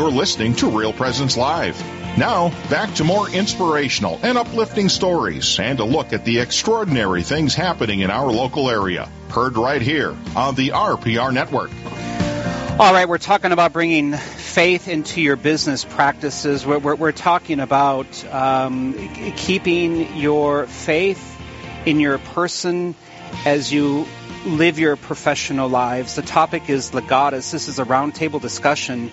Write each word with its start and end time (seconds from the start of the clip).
You're 0.00 0.10
listening 0.10 0.54
to 0.54 0.70
Real 0.70 0.94
Presence 0.94 1.36
Live. 1.36 1.78
Now, 2.16 2.48
back 2.70 2.94
to 2.94 3.04
more 3.04 3.28
inspirational 3.28 4.18
and 4.22 4.38
uplifting 4.38 4.88
stories 4.88 5.58
and 5.60 5.78
a 5.78 5.84
look 5.84 6.14
at 6.14 6.24
the 6.24 6.38
extraordinary 6.38 7.22
things 7.22 7.54
happening 7.54 8.00
in 8.00 8.10
our 8.10 8.32
local 8.32 8.70
area. 8.70 9.10
Heard 9.28 9.58
right 9.58 9.82
here 9.82 10.16
on 10.34 10.54
the 10.54 10.70
RPR 10.70 11.34
Network. 11.34 11.70
All 12.80 12.94
right, 12.94 13.06
we're 13.06 13.18
talking 13.18 13.52
about 13.52 13.74
bringing 13.74 14.14
faith 14.14 14.88
into 14.88 15.20
your 15.20 15.36
business 15.36 15.84
practices. 15.84 16.64
We're, 16.64 16.78
we're, 16.78 16.94
we're 16.94 17.12
talking 17.12 17.60
about 17.60 18.24
um, 18.32 18.94
keeping 19.36 20.16
your 20.16 20.66
faith 20.66 21.38
in 21.84 22.00
your 22.00 22.16
person 22.16 22.94
as 23.44 23.72
you 23.72 24.06
live 24.44 24.78
your 24.78 24.96
professional 24.96 25.68
lives. 25.68 26.14
The 26.16 26.22
topic 26.22 26.70
is 26.70 26.92
Legatus. 26.92 27.50
This 27.50 27.68
is 27.68 27.78
a 27.78 27.84
roundtable 27.84 28.40
discussion, 28.40 29.10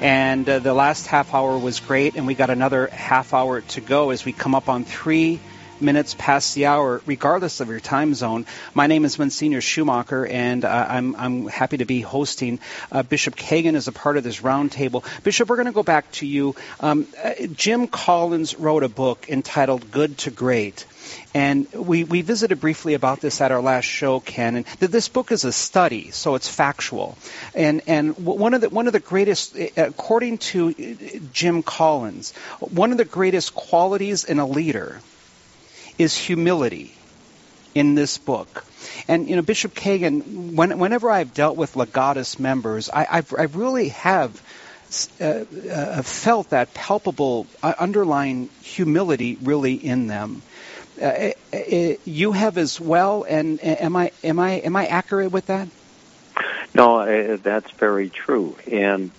and 0.00 0.48
uh, 0.48 0.58
the 0.58 0.74
last 0.74 1.06
half 1.06 1.34
hour 1.34 1.58
was 1.58 1.80
great, 1.80 2.16
and 2.16 2.26
we 2.26 2.34
got 2.34 2.50
another 2.50 2.86
half 2.88 3.34
hour 3.34 3.60
to 3.60 3.80
go 3.80 4.10
as 4.10 4.24
we 4.24 4.32
come 4.32 4.54
up 4.54 4.68
on 4.68 4.84
three 4.84 5.40
minutes 5.80 6.14
past 6.18 6.54
the 6.54 6.66
hour, 6.66 7.00
regardless 7.06 7.60
of 7.60 7.68
your 7.68 7.80
time 7.80 8.14
zone. 8.14 8.46
My 8.74 8.86
name 8.86 9.04
is 9.04 9.18
Monsignor 9.18 9.60
Schumacher, 9.60 10.26
and 10.26 10.64
uh, 10.64 10.86
I'm, 10.88 11.16
I'm 11.16 11.46
happy 11.46 11.78
to 11.78 11.84
be 11.84 12.00
hosting. 12.00 12.58
Uh, 12.90 13.02
Bishop 13.02 13.36
Kagan 13.36 13.74
as 13.74 13.88
a 13.88 13.92
part 13.92 14.16
of 14.16 14.24
this 14.24 14.40
roundtable. 14.40 15.04
Bishop, 15.22 15.48
we're 15.48 15.56
going 15.56 15.66
to 15.66 15.72
go 15.72 15.82
back 15.82 16.10
to 16.12 16.26
you. 16.26 16.54
Um, 16.80 17.06
uh, 17.22 17.32
Jim 17.54 17.86
Collins 17.86 18.58
wrote 18.58 18.82
a 18.82 18.88
book 18.88 19.28
entitled 19.28 19.90
Good 19.90 20.18
to 20.18 20.30
Great. 20.30 20.86
And 21.34 21.70
we, 21.72 22.04
we 22.04 22.22
visited 22.22 22.60
briefly 22.60 22.94
about 22.94 23.20
this 23.20 23.40
at 23.40 23.52
our 23.52 23.62
last 23.62 23.84
show, 23.84 24.20
Ken. 24.20 24.56
And 24.56 24.66
that 24.80 24.90
this 24.90 25.08
book 25.08 25.32
is 25.32 25.44
a 25.44 25.52
study, 25.52 26.10
so 26.10 26.34
it's 26.34 26.48
factual. 26.48 27.16
And 27.54 27.82
and 27.86 28.16
one 28.18 28.54
of 28.54 28.60
the 28.60 28.68
one 28.68 28.86
of 28.86 28.92
the 28.92 29.00
greatest, 29.00 29.56
according 29.76 30.38
to 30.38 30.72
Jim 31.32 31.62
Collins, 31.62 32.32
one 32.58 32.92
of 32.92 32.98
the 32.98 33.04
greatest 33.04 33.54
qualities 33.54 34.24
in 34.24 34.38
a 34.38 34.46
leader 34.46 35.00
is 36.00 36.16
humility 36.16 36.94
in 37.74 37.94
this 37.94 38.16
book. 38.16 38.64
And 39.06 39.28
you 39.28 39.36
know, 39.36 39.42
Bishop 39.42 39.74
Kagan, 39.74 40.54
when, 40.54 40.78
whenever 40.78 41.10
I've 41.10 41.34
dealt 41.34 41.56
with 41.56 41.74
Legatus 41.74 42.38
members, 42.38 42.88
I, 42.88 43.06
I've, 43.10 43.34
I 43.38 43.42
really 43.44 43.90
have 43.90 44.40
uh, 45.20 45.24
uh, 45.24 46.02
felt 46.02 46.50
that 46.50 46.72
palpable 46.72 47.46
uh, 47.62 47.74
underlying 47.78 48.48
humility 48.62 49.36
really 49.42 49.74
in 49.74 50.06
them. 50.06 50.42
Uh, 51.00 51.04
uh, 51.04 51.56
uh, 51.56 51.94
you 52.04 52.32
have 52.32 52.58
as 52.58 52.80
well, 52.80 53.24
and 53.28 53.62
am 53.62 53.94
I 53.94 54.10
am 54.24 54.38
I 54.38 54.52
am 54.52 54.76
I 54.76 54.86
accurate 54.86 55.32
with 55.32 55.46
that? 55.46 55.68
No, 56.74 57.36
that's 57.36 57.70
very 57.72 58.10
true. 58.10 58.56
And 58.70 59.10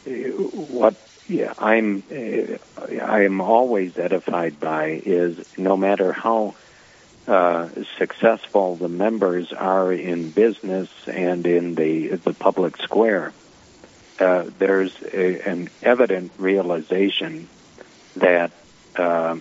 what 0.51 0.95
yeah, 1.27 1.53
I'm 1.57 2.03
I 2.11 3.21
am 3.23 3.41
always 3.41 3.97
edified 3.97 4.59
by 4.59 5.01
is 5.05 5.57
no 5.57 5.77
matter 5.77 6.11
how 6.11 6.55
uh, 7.27 7.69
successful 7.97 8.75
the 8.75 8.89
members 8.89 9.53
are 9.53 9.91
in 9.93 10.31
business 10.31 10.89
and 11.07 11.45
in 11.45 11.75
the 11.75 12.15
the 12.15 12.33
public 12.33 12.77
square, 12.77 13.33
uh, 14.19 14.45
there's 14.59 14.93
a, 15.13 15.49
an 15.49 15.69
evident 15.81 16.31
realization 16.37 17.47
that 18.15 18.51
uh, 18.95 19.37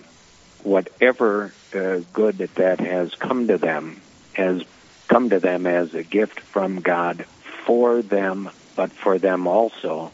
whatever 0.63 1.53
uh, 1.73 1.99
good 2.13 2.37
that 2.37 2.79
has 2.79 3.13
come 3.15 3.47
to 3.47 3.57
them 3.57 4.01
has 4.33 4.63
come 5.07 5.29
to 5.29 5.39
them 5.39 5.67
as 5.67 5.93
a 5.93 6.03
gift 6.03 6.39
from 6.39 6.79
God 6.79 7.25
for 7.65 8.01
them, 8.01 8.49
but 8.75 8.91
for 8.91 9.19
them 9.19 9.47
also 9.47 10.11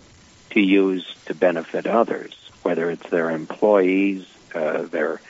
to 0.52 0.60
use 0.60 1.06
to 1.26 1.36
benefit 1.36 1.86
others, 1.86 2.34
whether 2.64 2.90
it's 2.90 3.10
their 3.10 3.30
employees, 3.30 4.26
uh, 4.56 4.84
their 4.84 5.22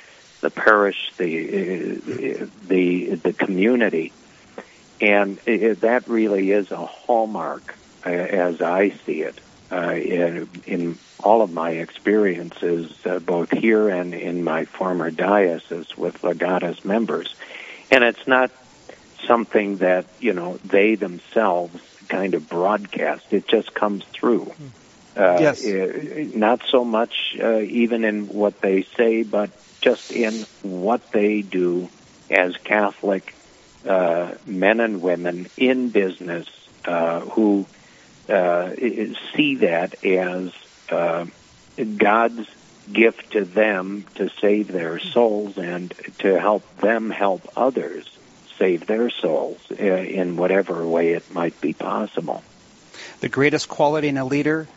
the 0.41 0.49
parish, 0.49 1.11
the 1.17 1.99
the 2.67 3.15
the 3.15 3.33
community, 3.33 4.11
and 5.01 5.39
it, 5.45 5.81
that 5.81 6.07
really 6.07 6.51
is 6.51 6.71
a 6.71 6.77
hallmark, 6.77 7.75
uh, 8.05 8.09
as 8.09 8.61
I 8.61 8.89
see 9.05 9.21
it, 9.21 9.39
uh, 9.71 9.91
in, 9.91 10.49
in 10.65 10.97
all 11.23 11.41
of 11.41 11.51
my 11.51 11.71
experiences, 11.71 12.93
uh, 13.05 13.19
both 13.19 13.51
here 13.51 13.89
and 13.89 14.13
in 14.13 14.43
my 14.43 14.65
former 14.65 15.09
diocese 15.09 15.97
with 15.97 16.21
Legatus 16.21 16.85
members, 16.85 17.33
and 17.91 18.03
it's 18.03 18.27
not 18.27 18.51
something 19.25 19.77
that 19.77 20.05
you 20.19 20.33
know 20.33 20.57
they 20.63 20.95
themselves 20.95 21.81
kind 22.09 22.35
of 22.35 22.47
broadcast. 22.47 23.25
It 23.31 23.47
just 23.47 23.73
comes 23.73 24.03
through. 24.05 24.53
Uh, 25.15 25.39
yes. 25.39 25.65
not 26.35 26.61
so 26.69 26.85
much 26.85 27.35
uh, 27.41 27.57
even 27.57 28.03
in 28.03 28.27
what 28.27 28.61
they 28.61 28.83
say, 28.83 29.23
but 29.23 29.49
just 29.81 30.11
in 30.11 30.45
what 30.61 31.01
they 31.11 31.41
do 31.41 31.89
as 32.29 32.55
Catholic 32.63 33.33
uh, 33.87 34.33
men 34.45 34.79
and 34.79 35.01
women 35.01 35.49
in 35.57 35.89
business 35.89 36.47
uh, 36.85 37.21
who 37.21 37.65
uh, 38.29 38.71
see 39.35 39.55
that 39.55 40.03
as 40.03 40.51
uh, 40.89 41.25
God's 41.97 42.47
gift 42.91 43.31
to 43.31 43.45
them 43.45 44.05
to 44.15 44.29
save 44.41 44.71
their 44.71 44.99
souls 44.99 45.57
and 45.57 45.93
to 46.19 46.39
help 46.39 46.63
them 46.77 47.09
help 47.09 47.49
others 47.55 48.05
save 48.57 48.87
their 48.87 49.09
souls 49.09 49.59
uh, 49.71 49.75
in 49.75 50.37
whatever 50.37 50.85
way 50.85 51.13
it 51.13 51.33
might 51.33 51.59
be 51.61 51.73
possible. 51.73 52.43
The 53.19 53.29
greatest 53.29 53.69
quality 53.69 54.07
in 54.07 54.17
a 54.17 54.25
leader 54.25 54.67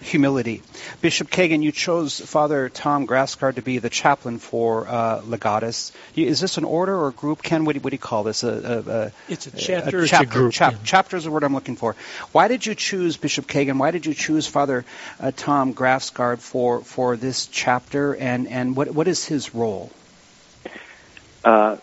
humility. 0.00 0.62
Bishop 1.00 1.30
Kagan, 1.30 1.62
you 1.62 1.72
chose 1.72 2.20
Father 2.20 2.68
Tom 2.68 3.06
Grafsgaard 3.06 3.56
to 3.56 3.62
be 3.62 3.78
the 3.78 3.90
chaplain 3.90 4.38
for 4.38 4.86
uh, 4.88 5.20
Legatus. 5.22 5.92
Is 6.16 6.40
this 6.40 6.58
an 6.58 6.64
order 6.64 6.96
or 6.96 7.08
a 7.08 7.12
group? 7.12 7.42
Ken, 7.42 7.64
what 7.64 7.74
do, 7.74 7.80
what 7.80 7.90
do 7.90 7.94
you 7.94 7.98
call 7.98 8.22
this? 8.22 8.42
A, 8.44 8.48
a, 8.48 8.90
a 8.90 9.12
it's 9.28 9.46
a 9.46 9.50
chapter. 9.50 10.00
A 10.00 10.06
chapter. 10.06 10.24
It's 10.24 10.34
a 10.34 10.38
group, 10.38 10.52
chap, 10.52 10.72
yeah. 10.72 10.78
Chapter 10.84 11.16
is 11.16 11.24
the 11.24 11.30
word 11.30 11.44
I'm 11.44 11.54
looking 11.54 11.76
for. 11.76 11.96
Why 12.32 12.48
did 12.48 12.64
you 12.64 12.74
choose 12.74 13.16
Bishop 13.16 13.46
Kagan? 13.46 13.78
Why 13.78 13.90
did 13.90 14.06
you 14.06 14.14
choose 14.14 14.46
Father 14.46 14.84
uh, 15.20 15.32
Tom 15.34 15.74
Grafsgaard 15.74 16.38
for 16.38 16.80
for 16.80 17.16
this 17.16 17.46
chapter? 17.46 18.14
And 18.14 18.48
and 18.48 18.76
what 18.76 18.90
what 18.90 19.08
is 19.08 19.24
his 19.24 19.54
role? 19.54 19.90
Uh, 21.44 21.76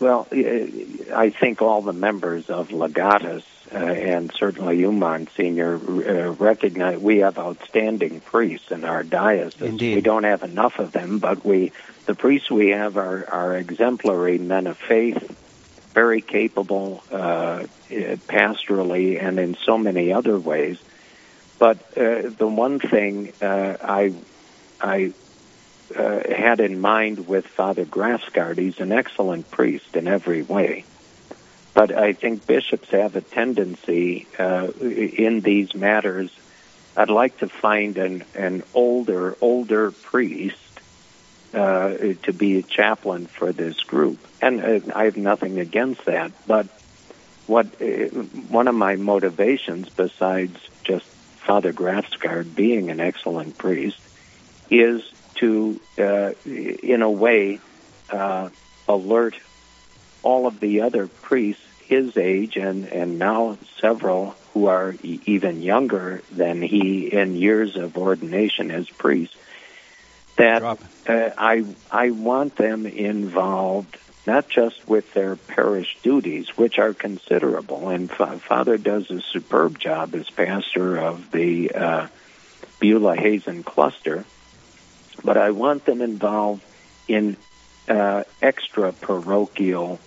well, 0.00 0.28
I 0.30 1.30
think 1.30 1.62
all 1.62 1.82
the 1.82 1.92
members 1.92 2.48
of 2.50 2.68
Legatus 2.68 3.42
uh, 3.72 3.76
and 3.76 4.32
certainly 4.32 4.78
you, 4.78 4.92
Monsignor, 4.92 5.74
uh, 5.76 6.32
recognize 6.32 6.98
we 6.98 7.18
have 7.18 7.38
outstanding 7.38 8.20
priests 8.20 8.70
in 8.70 8.84
our 8.84 9.02
diocese. 9.02 9.60
Indeed. 9.60 9.96
We 9.96 10.00
don't 10.00 10.24
have 10.24 10.42
enough 10.42 10.78
of 10.78 10.92
them, 10.92 11.18
but 11.18 11.44
we, 11.44 11.72
the 12.06 12.14
priests 12.14 12.50
we 12.50 12.68
have 12.70 12.96
are, 12.96 13.28
are 13.28 13.56
exemplary 13.56 14.38
men 14.38 14.66
of 14.66 14.78
faith, 14.78 15.36
very 15.92 16.20
capable 16.20 17.02
uh, 17.10 17.64
pastorally 17.88 19.22
and 19.22 19.38
in 19.38 19.56
so 19.56 19.76
many 19.76 20.12
other 20.12 20.38
ways. 20.38 20.78
But 21.58 21.78
uh, 21.96 22.30
the 22.30 22.46
one 22.46 22.78
thing 22.78 23.32
uh, 23.42 23.76
I, 23.82 24.14
I 24.80 25.12
uh, 25.94 26.20
had 26.32 26.60
in 26.60 26.80
mind 26.80 27.26
with 27.26 27.46
Father 27.46 27.84
Grafsgaard, 27.84 28.58
he's 28.58 28.80
an 28.80 28.92
excellent 28.92 29.50
priest 29.50 29.96
in 29.96 30.06
every 30.06 30.42
way. 30.42 30.84
But 31.78 31.96
I 31.96 32.12
think 32.12 32.44
bishops 32.44 32.90
have 32.90 33.14
a 33.14 33.20
tendency 33.20 34.26
uh, 34.36 34.66
in 34.80 35.42
these 35.42 35.76
matters. 35.76 36.28
I'd 36.96 37.08
like 37.08 37.38
to 37.38 37.48
find 37.48 37.96
an, 37.98 38.24
an 38.34 38.64
older, 38.74 39.36
older 39.40 39.92
priest 39.92 40.80
uh, 41.54 41.90
to 42.24 42.32
be 42.32 42.58
a 42.58 42.62
chaplain 42.62 43.26
for 43.26 43.52
this 43.52 43.78
group. 43.84 44.18
And 44.42 44.60
uh, 44.60 44.92
I 44.92 45.04
have 45.04 45.16
nothing 45.16 45.60
against 45.60 46.06
that. 46.06 46.32
But 46.48 46.66
what 47.46 47.66
uh, 47.80 48.08
one 48.50 48.66
of 48.66 48.74
my 48.74 48.96
motivations, 48.96 49.88
besides 49.88 50.58
just 50.82 51.06
Father 51.06 51.72
Grafsgaard 51.72 52.56
being 52.56 52.90
an 52.90 52.98
excellent 52.98 53.56
priest, 53.56 54.00
is 54.68 55.08
to, 55.36 55.80
uh, 55.96 56.32
in 56.44 57.02
a 57.02 57.10
way, 57.10 57.60
uh, 58.10 58.48
alert 58.88 59.36
all 60.24 60.48
of 60.48 60.58
the 60.58 60.80
other 60.80 61.06
priests 61.06 61.62
his 61.88 62.16
age 62.16 62.56
and, 62.56 62.84
and 62.84 63.18
now 63.18 63.58
several 63.80 64.34
who 64.52 64.66
are 64.66 64.92
e- 65.02 65.20
even 65.26 65.62
younger 65.62 66.22
than 66.30 66.60
he 66.62 67.08
in 67.10 67.34
years 67.34 67.76
of 67.76 67.96
ordination 67.96 68.70
as 68.70 68.86
priests, 68.98 69.34
that 70.36 70.62
uh, 71.08 71.30
I, 71.36 71.64
I 71.90 72.10
want 72.10 72.56
them 72.56 72.86
involved 72.86 73.96
not 74.26 74.44
just 74.50 74.76
with 74.86 75.06
their 75.14 75.36
parish 75.36 75.86
duties, 76.02 76.46
which 76.56 76.74
are 76.78 76.92
considerable, 76.92 77.88
and 77.88 78.10
Fa- 78.10 78.42
Father 78.46 78.76
does 78.76 79.10
a 79.10 79.20
superb 79.32 79.80
job 79.80 80.14
as 80.14 80.28
pastor 80.36 80.98
of 80.98 81.22
the 81.32 81.70
uh, 81.74 82.08
Beulah 82.78 83.16
Hazen 83.16 83.62
cluster, 83.62 84.26
but 85.24 85.38
I 85.38 85.52
want 85.52 85.86
them 85.86 86.02
involved 86.02 86.62
in 87.08 87.38
uh, 87.88 88.24
extra 88.42 88.92
parochial 88.92 89.98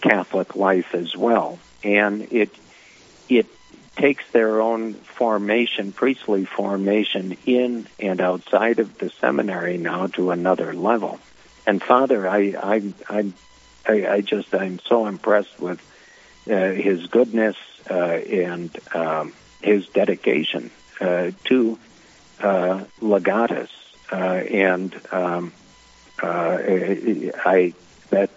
Catholic 0.00 0.56
life 0.56 0.94
as 0.94 1.16
well, 1.16 1.58
and 1.82 2.32
it 2.32 2.50
it 3.28 3.46
takes 3.96 4.30
their 4.30 4.60
own 4.60 4.94
formation, 4.94 5.90
priestly 5.92 6.44
formation, 6.44 7.36
in 7.46 7.86
and 7.98 8.20
outside 8.20 8.78
of 8.78 8.98
the 8.98 9.10
seminary 9.10 9.78
now 9.78 10.06
to 10.06 10.30
another 10.30 10.74
level. 10.74 11.18
And 11.66 11.82
Father, 11.82 12.28
I, 12.28 12.54
I, 13.08 13.32
I, 13.88 14.06
I, 14.06 14.20
just, 14.20 14.54
I'm 14.54 14.78
so 14.78 15.06
impressed 15.06 15.58
with 15.58 15.80
uh, 16.48 16.70
his 16.70 17.06
goodness 17.06 17.56
uh, 17.90 17.94
and 17.94 18.70
um, 18.94 19.32
his 19.62 19.88
dedication 19.88 20.70
uh, 21.00 21.30
to 21.44 21.78
uh, 22.40 22.84
legatus, 23.00 23.70
uh, 24.12 24.16
and 24.16 24.94
um, 25.10 25.52
uh, 26.22 26.58
I 27.44 27.74
that 28.16 28.30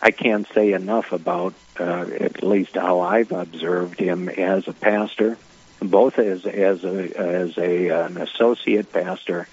I 0.00 0.10
can't 0.10 0.46
say 0.54 0.72
enough 0.72 1.12
about 1.12 1.54
uh, 1.78 2.06
at 2.20 2.42
least 2.42 2.74
how 2.74 3.00
I've 3.00 3.32
observed 3.32 3.98
him 4.00 4.28
as 4.28 4.66
a 4.68 4.72
pastor, 4.72 5.36
both 5.80 6.18
as 6.18 6.46
as 6.46 6.84
a 6.84 7.18
as 7.18 7.58
a 7.58 7.88
an 7.88 8.16
associate 8.16 8.92
pastor, 8.92 9.46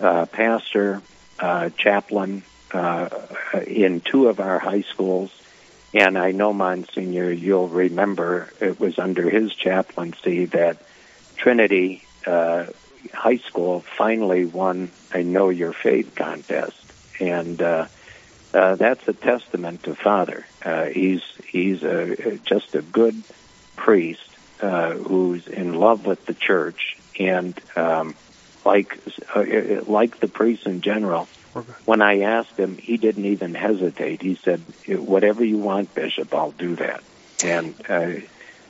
uh, 0.00 0.26
pastor, 0.26 1.02
uh, 1.40 1.70
chaplain 1.70 2.42
uh, 2.72 3.08
in 3.66 4.00
two 4.00 4.28
of 4.28 4.40
our 4.40 4.58
high 4.58 4.82
schools, 4.82 5.30
and 5.94 6.18
I 6.18 6.32
know 6.32 6.52
Monsignor, 6.52 7.32
you'll 7.32 7.68
remember 7.68 8.50
it 8.60 8.78
was 8.78 8.98
under 8.98 9.28
his 9.28 9.54
chaplaincy 9.54 10.44
that 10.46 10.76
Trinity 11.36 12.04
uh, 12.26 12.66
High 13.14 13.38
School 13.38 13.80
finally 13.96 14.44
won 14.44 14.90
a 15.12 15.22
Know 15.22 15.48
Your 15.48 15.72
Faith 15.72 16.14
contest, 16.14 16.76
and 17.20 17.60
uh, 17.62 17.86
uh, 18.54 18.76
that's 18.76 19.06
a 19.06 19.12
testament 19.12 19.82
to 19.84 19.94
Father. 19.94 20.46
Uh, 20.64 20.84
he's 20.86 21.22
he's 21.46 21.82
a, 21.82 22.38
just 22.44 22.74
a 22.74 22.82
good 22.82 23.22
priest 23.76 24.20
uh, 24.60 24.92
who's 24.92 25.46
in 25.46 25.74
love 25.74 26.06
with 26.06 26.24
the 26.26 26.34
church, 26.34 26.96
and 27.18 27.58
um, 27.76 28.14
like 28.64 28.98
uh, 29.34 29.44
like 29.86 30.20
the 30.20 30.28
priests 30.28 30.66
in 30.66 30.80
general. 30.80 31.28
When 31.84 32.02
I 32.02 32.20
asked 32.20 32.56
him, 32.58 32.76
he 32.76 32.98
didn't 32.98 33.24
even 33.24 33.54
hesitate. 33.54 34.22
He 34.22 34.38
said, 34.44 34.62
"Whatever 34.86 35.44
you 35.44 35.58
want, 35.58 35.94
Bishop, 35.94 36.34
I'll 36.34 36.52
do 36.52 36.76
that." 36.76 37.02
And 37.44 37.74
uh, 37.88 38.20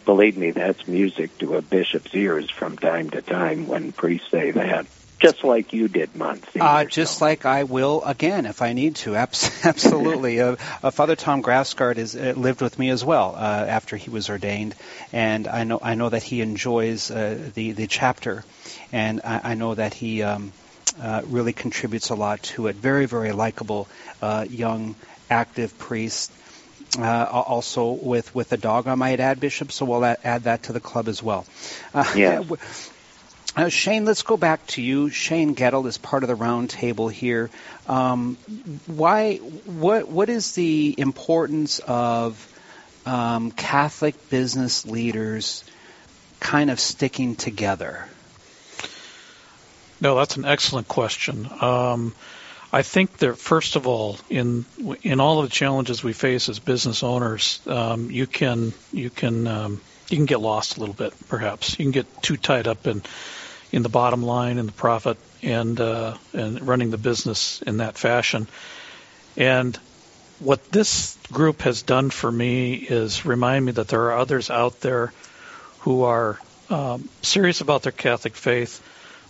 believe 0.05 0.37
me, 0.37 0.51
that's 0.53 0.87
music 0.87 1.37
to 1.39 1.57
a 1.57 1.63
bishop's 1.63 2.15
ears 2.15 2.51
from 2.51 2.79
time 2.79 3.11
to 3.11 3.23
time 3.23 3.67
when 3.67 3.93
priests 3.93 4.31
say 4.31 4.51
that 4.53 4.87
just 5.19 5.45
like 5.45 5.73
you 5.73 5.89
did, 5.89 6.15
Monsignor. 6.15 6.65
Uh, 6.65 6.85
just 6.85 7.19
so. 7.19 7.25
like 7.25 7.45
I 7.45 7.65
will 7.65 8.03
again 8.05 8.47
if 8.47 8.63
I 8.63 8.73
need 8.73 8.97
to. 8.97 9.17
Absolutely. 9.17 10.41
uh, 10.41 10.57
uh, 10.83 10.91
Father 10.91 11.17
Tom 11.17 11.43
Grafsgaard 11.43 11.99
is 11.99 12.15
uh, 12.15 12.35
lived 12.37 12.61
with 12.61 12.79
me 12.79 12.91
as 12.91 13.05
well 13.05 13.35
uh, 13.37 13.39
after 13.39 13.97
he 13.97 14.11
was 14.11 14.31
ordained, 14.31 14.75
and 15.13 15.49
I 15.49 15.65
know 15.65 15.81
I 15.83 15.95
know 15.95 16.09
that 16.09 16.23
he 16.23 16.41
enjoys 16.41 17.11
uh, 17.11 17.51
the 17.55 17.73
the 17.73 17.87
chapter, 17.87 18.45
and 18.93 19.21
I, 19.25 19.41
I 19.45 19.55
know 19.55 19.75
that 19.75 19.95
he. 19.95 20.23
Um, 20.23 20.53
really 21.27 21.53
contributes 21.53 22.09
a 22.09 22.17
lot 22.17 22.43
to 22.43 22.67
it. 22.67 22.75
Very, 22.75 23.07
very 23.07 23.31
likable 23.31 23.87
young, 24.21 24.97
active 25.31 25.79
priest. 25.79 26.33
Uh, 26.99 27.25
also 27.31 27.91
with 27.91 28.35
with 28.35 28.51
a 28.53 28.57
dog, 28.57 28.89
I 28.89 28.95
might 28.95 29.21
add, 29.21 29.39
Bishop. 29.39 29.71
So 29.71 29.85
we'll 29.85 30.05
add, 30.05 30.19
add 30.25 30.45
that 30.45 30.65
to 30.65 30.73
the 30.73 30.81
club 30.81 31.07
as 31.07 31.23
well. 31.23 31.45
Uh, 31.95 32.13
yeah. 32.17 32.43
Uh, 33.59 33.69
Shane, 33.69 34.05
let's 34.05 34.23
go 34.23 34.37
back 34.37 34.65
to 34.69 34.81
you. 34.81 35.11
Shane 35.11 35.57
Gettle 35.57 35.89
is 35.89 35.99
part 35.99 36.23
of 36.23 36.29
the 36.29 36.37
roundtable 36.37 37.11
here. 37.11 37.51
Um, 37.89 38.37
why? 38.87 39.39
What? 39.39 40.09
What 40.09 40.29
is 40.29 40.53
the 40.53 40.95
importance 40.97 41.81
of 41.81 42.39
um, 43.05 43.51
Catholic 43.51 44.31
business 44.31 44.87
leaders 44.87 45.65
kind 46.39 46.71
of 46.71 46.79
sticking 46.79 47.35
together? 47.35 48.07
No, 50.01 50.15
that's 50.15 50.37
an 50.37 50.45
excellent 50.45 50.87
question. 50.87 51.49
Um, 51.61 52.15
I 52.73 52.83
think 52.83 53.17
that 53.17 53.39
first 53.39 53.75
of 53.75 53.89
all, 53.89 54.19
in 54.31 54.67
in 55.03 55.19
all 55.19 55.41
of 55.41 55.49
the 55.49 55.53
challenges 55.53 56.05
we 56.05 56.13
face 56.13 56.49
as 56.49 56.61
business 56.61 57.03
owners, 57.03 57.61
um, 57.67 58.09
you 58.13 58.29
can 58.29 58.73
you 58.93 59.11
can 59.11 59.49
um, 59.49 59.81
you 60.09 60.17
can 60.17 60.27
get 60.27 60.41
lost 60.41 60.77
a 60.77 60.81
little 60.81 60.95
bit, 60.95 61.13
perhaps. 61.29 61.77
You 61.77 61.87
can 61.87 61.91
get 61.91 62.23
too 62.23 62.37
tied 62.37 62.69
up 62.69 62.87
in 62.87 63.03
in 63.73 63.83
the 63.83 63.89
bottom 63.89 64.23
line 64.23 64.59
and 64.59 64.69
the 64.69 64.73
profit 64.73 65.19
and 65.43 65.81
uh, 65.81 66.17
and 66.33 66.67
running 66.67 66.91
the 66.91 66.99
business 66.99 67.63
in 67.63 67.79
that 67.79 67.97
fashion. 67.99 68.47
And 69.37 69.79
what 70.41 70.71
this 70.71 71.17
group 71.33 71.63
has 71.63 71.83
done 71.83 72.11
for 72.11 72.31
me 72.31 72.75
is 72.75 73.25
remind 73.25 73.65
me 73.65 73.73
that 73.73 73.89
there 73.89 74.03
are 74.03 74.19
others 74.19 74.51
out 74.51 74.81
there 74.81 75.13
who 75.81 76.05
are 76.05 76.39
um, 76.71 77.09
serious 77.23 77.61
about 77.61 77.83
their 77.83 77.93
Catholic 77.93 78.37
faith, 78.37 78.83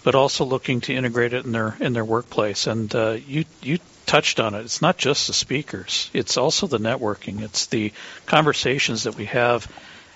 but 0.02 0.14
also 0.14 0.44
looking 0.44 0.80
to 0.82 0.94
integrate 0.94 1.32
it 1.32 1.44
in 1.44 1.52
their 1.52 1.76
in 1.80 1.92
their 1.92 2.04
workplace. 2.04 2.66
And 2.66 2.94
uh, 2.94 3.16
you 3.26 3.44
you 3.62 3.78
touched 4.06 4.40
on 4.40 4.54
it. 4.54 4.60
It's 4.60 4.82
not 4.82 4.98
just 4.98 5.26
the 5.26 5.32
speakers; 5.32 6.10
it's 6.14 6.36
also 6.36 6.66
the 6.66 6.78
networking. 6.78 7.42
It's 7.42 7.66
the 7.66 7.92
conversations 8.26 9.04
that 9.04 9.16
we 9.16 9.26
have 9.26 9.70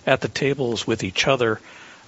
at 0.07 0.21
the 0.21 0.29
tables 0.29 0.87
with 0.87 1.05
each 1.05 1.29
other 1.29 1.61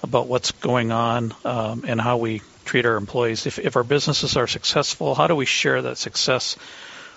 about 0.03 0.27
what's 0.27 0.51
going 0.51 0.91
on 0.91 1.33
um, 1.43 1.83
and 1.87 1.99
how 1.99 2.17
we 2.17 2.41
treat 2.65 2.85
our 2.85 2.95
employees. 2.95 3.45
If, 3.45 3.59
if 3.59 3.75
our 3.75 3.83
businesses 3.83 4.37
are 4.37 4.47
successful, 4.47 5.15
how 5.15 5.27
do 5.27 5.35
we 5.35 5.45
share 5.45 5.81
that 5.83 5.97
success 5.97 6.57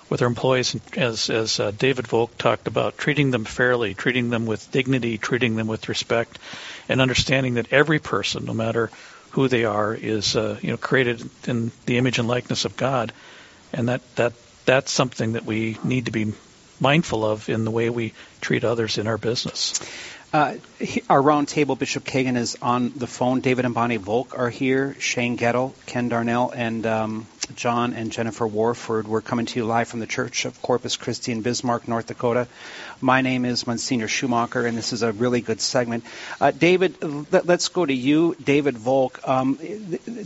with 0.09 0.23
our 0.23 0.29
employees? 0.29 0.77
As, 0.97 1.31
as 1.31 1.61
uh, 1.61 1.71
David 1.71 2.07
Volk 2.07 2.37
talked 2.39 2.67
about, 2.67 2.99
treating 2.99 3.31
them 3.31 3.45
fairly, 3.45 3.95
treating 3.95 4.31
them 4.31 4.47
with 4.47 4.71
dignity, 4.71 5.19
treating 5.19 5.57
them 5.57 5.67
with 5.67 5.89
respect, 5.89 6.39
and 6.89 7.01
understanding 7.01 7.55
that 7.55 7.73
every 7.73 7.99
person, 7.99 8.45
no 8.45 8.55
matter 8.55 8.91
who 9.31 9.49
they 9.49 9.65
are, 9.65 9.95
is 9.95 10.37
uh, 10.37 10.59
you 10.63 10.71
know 10.71 10.77
created 10.77 11.29
in 11.47 11.71
the 11.87 11.99
image 11.99 12.19
and 12.19 12.29
likeness 12.29 12.65
of 12.65 12.77
God, 12.77 13.13
and 13.73 13.89
that 13.89 14.01
that 14.17 14.33
that's 14.65 14.91
something 14.91 15.33
that 15.33 15.45
we 15.45 15.79
need 15.85 16.07
to 16.07 16.13
be 16.13 16.33
mindful 16.81 17.25
of 17.25 17.49
in 17.49 17.65
the 17.65 17.71
way 17.71 17.91
we 17.91 18.13
treat 18.41 18.65
others 18.65 18.99
in 18.99 19.07
our 19.07 19.19
business. 19.19 19.81
Uh, 20.31 20.57
our 21.09 21.23
roundtable, 21.23 21.79
Bishop 21.79 22.05
Kagan 22.05 22.37
is 22.37 22.59
on 22.61 22.93
the 22.95 23.07
phone. 23.07 23.41
David 23.41 23.65
and 23.65 23.75
Bonnie 23.75 23.97
Volk 23.97 24.39
are 24.39 24.51
here. 24.51 24.95
Shane 24.99 25.39
Gettle, 25.39 25.73
Ken 25.87 26.11
Darnell, 26.11 26.53
and 26.55 26.85
um, 26.85 27.27
John 27.57 27.95
and 27.95 28.13
Jennifer 28.13 28.47
Warford. 28.47 29.09
We're 29.09 29.23
coming 29.23 29.47
to 29.47 29.59
you 29.59 29.65
live 29.65 29.89
from 29.89 30.01
the 30.01 30.07
Church 30.07 30.45
of 30.45 30.61
Corpus 30.61 30.97
Christi 30.97 31.33
in 31.33 31.41
Bismarck, 31.41 31.89
North 31.89 32.09
Dakota. 32.09 32.47
My 33.01 33.23
name 33.23 33.47
is 33.47 33.67
Monsignor 33.67 34.07
Schumacher, 34.07 34.67
and 34.67 34.77
this 34.77 34.93
is 34.93 35.03
a 35.03 35.13
really 35.13 35.41
good 35.41 35.63
segment. 35.63 36.05
Uh, 36.39 36.51
David, 36.51 37.03
let, 37.33 37.49
us 37.49 37.69
go 37.69 37.87
to 37.87 37.95
you, 37.95 38.37
David 38.45 38.77
Volk. 38.77 39.27
Um, 39.27 39.59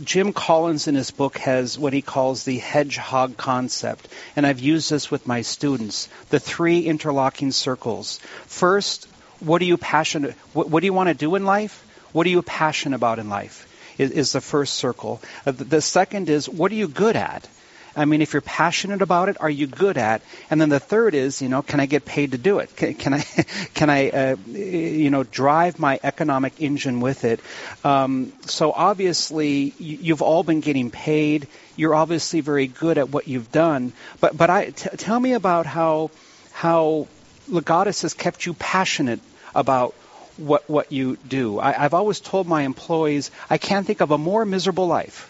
Jim 0.03 0.33
Collins 0.33 0.89
in 0.89 0.95
his 0.95 1.11
book 1.11 1.37
has 1.37 1.79
what 1.79 1.93
he 1.93 2.01
calls 2.01 2.43
the 2.43 2.57
hedgehog 2.57 3.37
concept, 3.37 4.09
and 4.35 4.45
I've 4.45 4.59
used 4.59 4.91
this 4.91 5.09
with 5.09 5.25
my 5.25 5.43
students. 5.43 6.09
The 6.29 6.41
three 6.41 6.81
interlocking 6.81 7.53
circles. 7.53 8.19
First, 8.47 9.07
what 9.39 9.61
are 9.61 9.65
you 9.65 9.77
passionate? 9.77 10.33
What, 10.53 10.69
what 10.69 10.81
do 10.81 10.85
you 10.85 10.93
want 10.93 11.09
to 11.09 11.15
do 11.15 11.35
in 11.35 11.45
life? 11.45 11.85
What 12.11 12.27
are 12.27 12.29
you 12.29 12.41
passionate 12.41 12.95
about 12.95 13.19
in 13.19 13.29
life? 13.29 13.69
Is, 13.97 14.11
is 14.11 14.31
the 14.31 14.41
first 14.41 14.73
circle. 14.75 15.21
Uh, 15.45 15.51
the, 15.51 15.63
the 15.65 15.81
second 15.81 16.29
is 16.29 16.49
what 16.49 16.71
are 16.71 16.75
you 16.75 16.87
good 16.87 17.15
at? 17.15 17.47
I 17.95 18.05
mean, 18.05 18.21
if 18.21 18.33
you're 18.33 18.41
passionate 18.41 19.01
about 19.01 19.29
it, 19.29 19.37
are 19.39 19.49
you 19.49 19.67
good 19.67 19.97
at? 19.97 20.21
And 20.49 20.59
then 20.59 20.69
the 20.69 20.79
third 20.79 21.13
is, 21.13 21.41
you 21.41 21.49
know, 21.49 21.61
can 21.61 21.79
I 21.79 21.85
get 21.85 22.05
paid 22.05 22.31
to 22.31 22.37
do 22.37 22.59
it? 22.59 22.75
Can, 22.75 22.95
can 22.95 23.13
I, 23.13 23.19
can 23.73 23.89
I, 23.89 24.09
uh, 24.09 24.35
you 24.47 25.09
know, 25.09 25.23
drive 25.23 25.77
my 25.79 25.99
economic 26.03 26.59
engine 26.59 27.01
with 27.01 27.23
it? 27.23 27.39
Um, 27.83 28.33
so 28.45 28.71
obviously, 28.71 29.73
you've 29.77 30.21
all 30.21 30.43
been 30.43 30.61
getting 30.61 30.89
paid. 30.89 31.47
You're 31.75 31.95
obviously 31.95 32.41
very 32.41 32.67
good 32.67 32.97
at 32.97 33.09
what 33.09 33.27
you've 33.27 33.51
done. 33.51 33.93
But 34.19 34.35
but 34.35 34.49
I 34.49 34.71
t- 34.71 34.89
tell 34.97 35.19
me 35.19 35.33
about 35.33 35.65
how 35.65 36.09
how 36.51 37.07
Legatus 37.49 38.01
has 38.03 38.13
kept 38.13 38.45
you 38.45 38.53
passionate 38.53 39.19
about 39.53 39.93
what 40.37 40.67
what 40.69 40.91
you 40.91 41.17
do. 41.17 41.59
I, 41.59 41.85
I've 41.85 41.93
always 41.93 42.19
told 42.19 42.47
my 42.47 42.63
employees 42.63 43.31
I 43.49 43.57
can't 43.57 43.85
think 43.85 44.01
of 44.01 44.11
a 44.11 44.17
more 44.17 44.45
miserable 44.45 44.87
life 44.87 45.29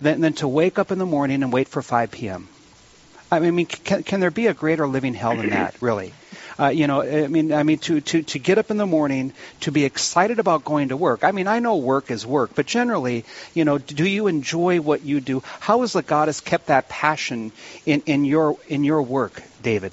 than, 0.00 0.20
than 0.20 0.32
to 0.34 0.48
wake 0.48 0.78
up 0.78 0.90
in 0.90 0.98
the 0.98 1.06
morning 1.06 1.42
and 1.42 1.52
wait 1.52 1.68
for 1.68 1.82
5 1.82 2.10
p.m. 2.10 2.48
I 3.30 3.38
mean, 3.38 3.66
can, 3.66 4.02
can 4.02 4.20
there 4.20 4.30
be 4.30 4.46
a 4.48 4.54
greater 4.54 4.88
living 4.88 5.14
hell 5.14 5.36
than 5.36 5.50
that, 5.50 5.76
really? 5.80 6.12
Uh, 6.58 6.68
you 6.68 6.86
know, 6.86 7.00
I 7.00 7.26
mean, 7.26 7.52
I 7.52 7.62
mean, 7.62 7.78
to, 7.78 8.00
to, 8.00 8.22
to 8.22 8.38
get 8.38 8.58
up 8.58 8.70
in 8.70 8.76
the 8.76 8.86
morning, 8.86 9.32
to 9.60 9.72
be 9.72 9.84
excited 9.84 10.38
about 10.38 10.64
going 10.64 10.88
to 10.88 10.96
work. 10.96 11.24
I 11.24 11.30
mean, 11.30 11.46
I 11.46 11.60
know 11.60 11.76
work 11.76 12.10
is 12.10 12.26
work, 12.26 12.50
but 12.54 12.66
generally, 12.66 13.24
you 13.54 13.64
know, 13.64 13.78
do 13.78 14.06
you 14.06 14.26
enjoy 14.26 14.80
what 14.80 15.02
you 15.02 15.20
do? 15.20 15.42
How 15.60 15.80
has 15.80 15.94
Legatus 15.94 16.44
kept 16.44 16.66
that 16.66 16.88
passion 16.88 17.52
in, 17.86 18.02
in 18.04 18.24
your 18.26 18.58
in 18.68 18.84
your 18.84 19.00
work, 19.02 19.42
David? 19.62 19.92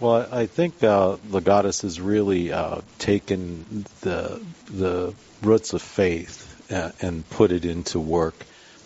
Well, 0.00 0.26
I 0.32 0.46
think 0.46 0.82
uh, 0.82 1.18
Legatus 1.28 1.82
has 1.82 2.00
really 2.00 2.52
uh, 2.52 2.80
taken 2.98 3.84
the 4.00 4.40
the 4.72 5.14
roots 5.42 5.74
of 5.74 5.82
faith 5.82 6.72
uh, 6.72 6.92
and 7.02 7.28
put 7.28 7.52
it 7.52 7.66
into 7.66 8.00
work 8.00 8.34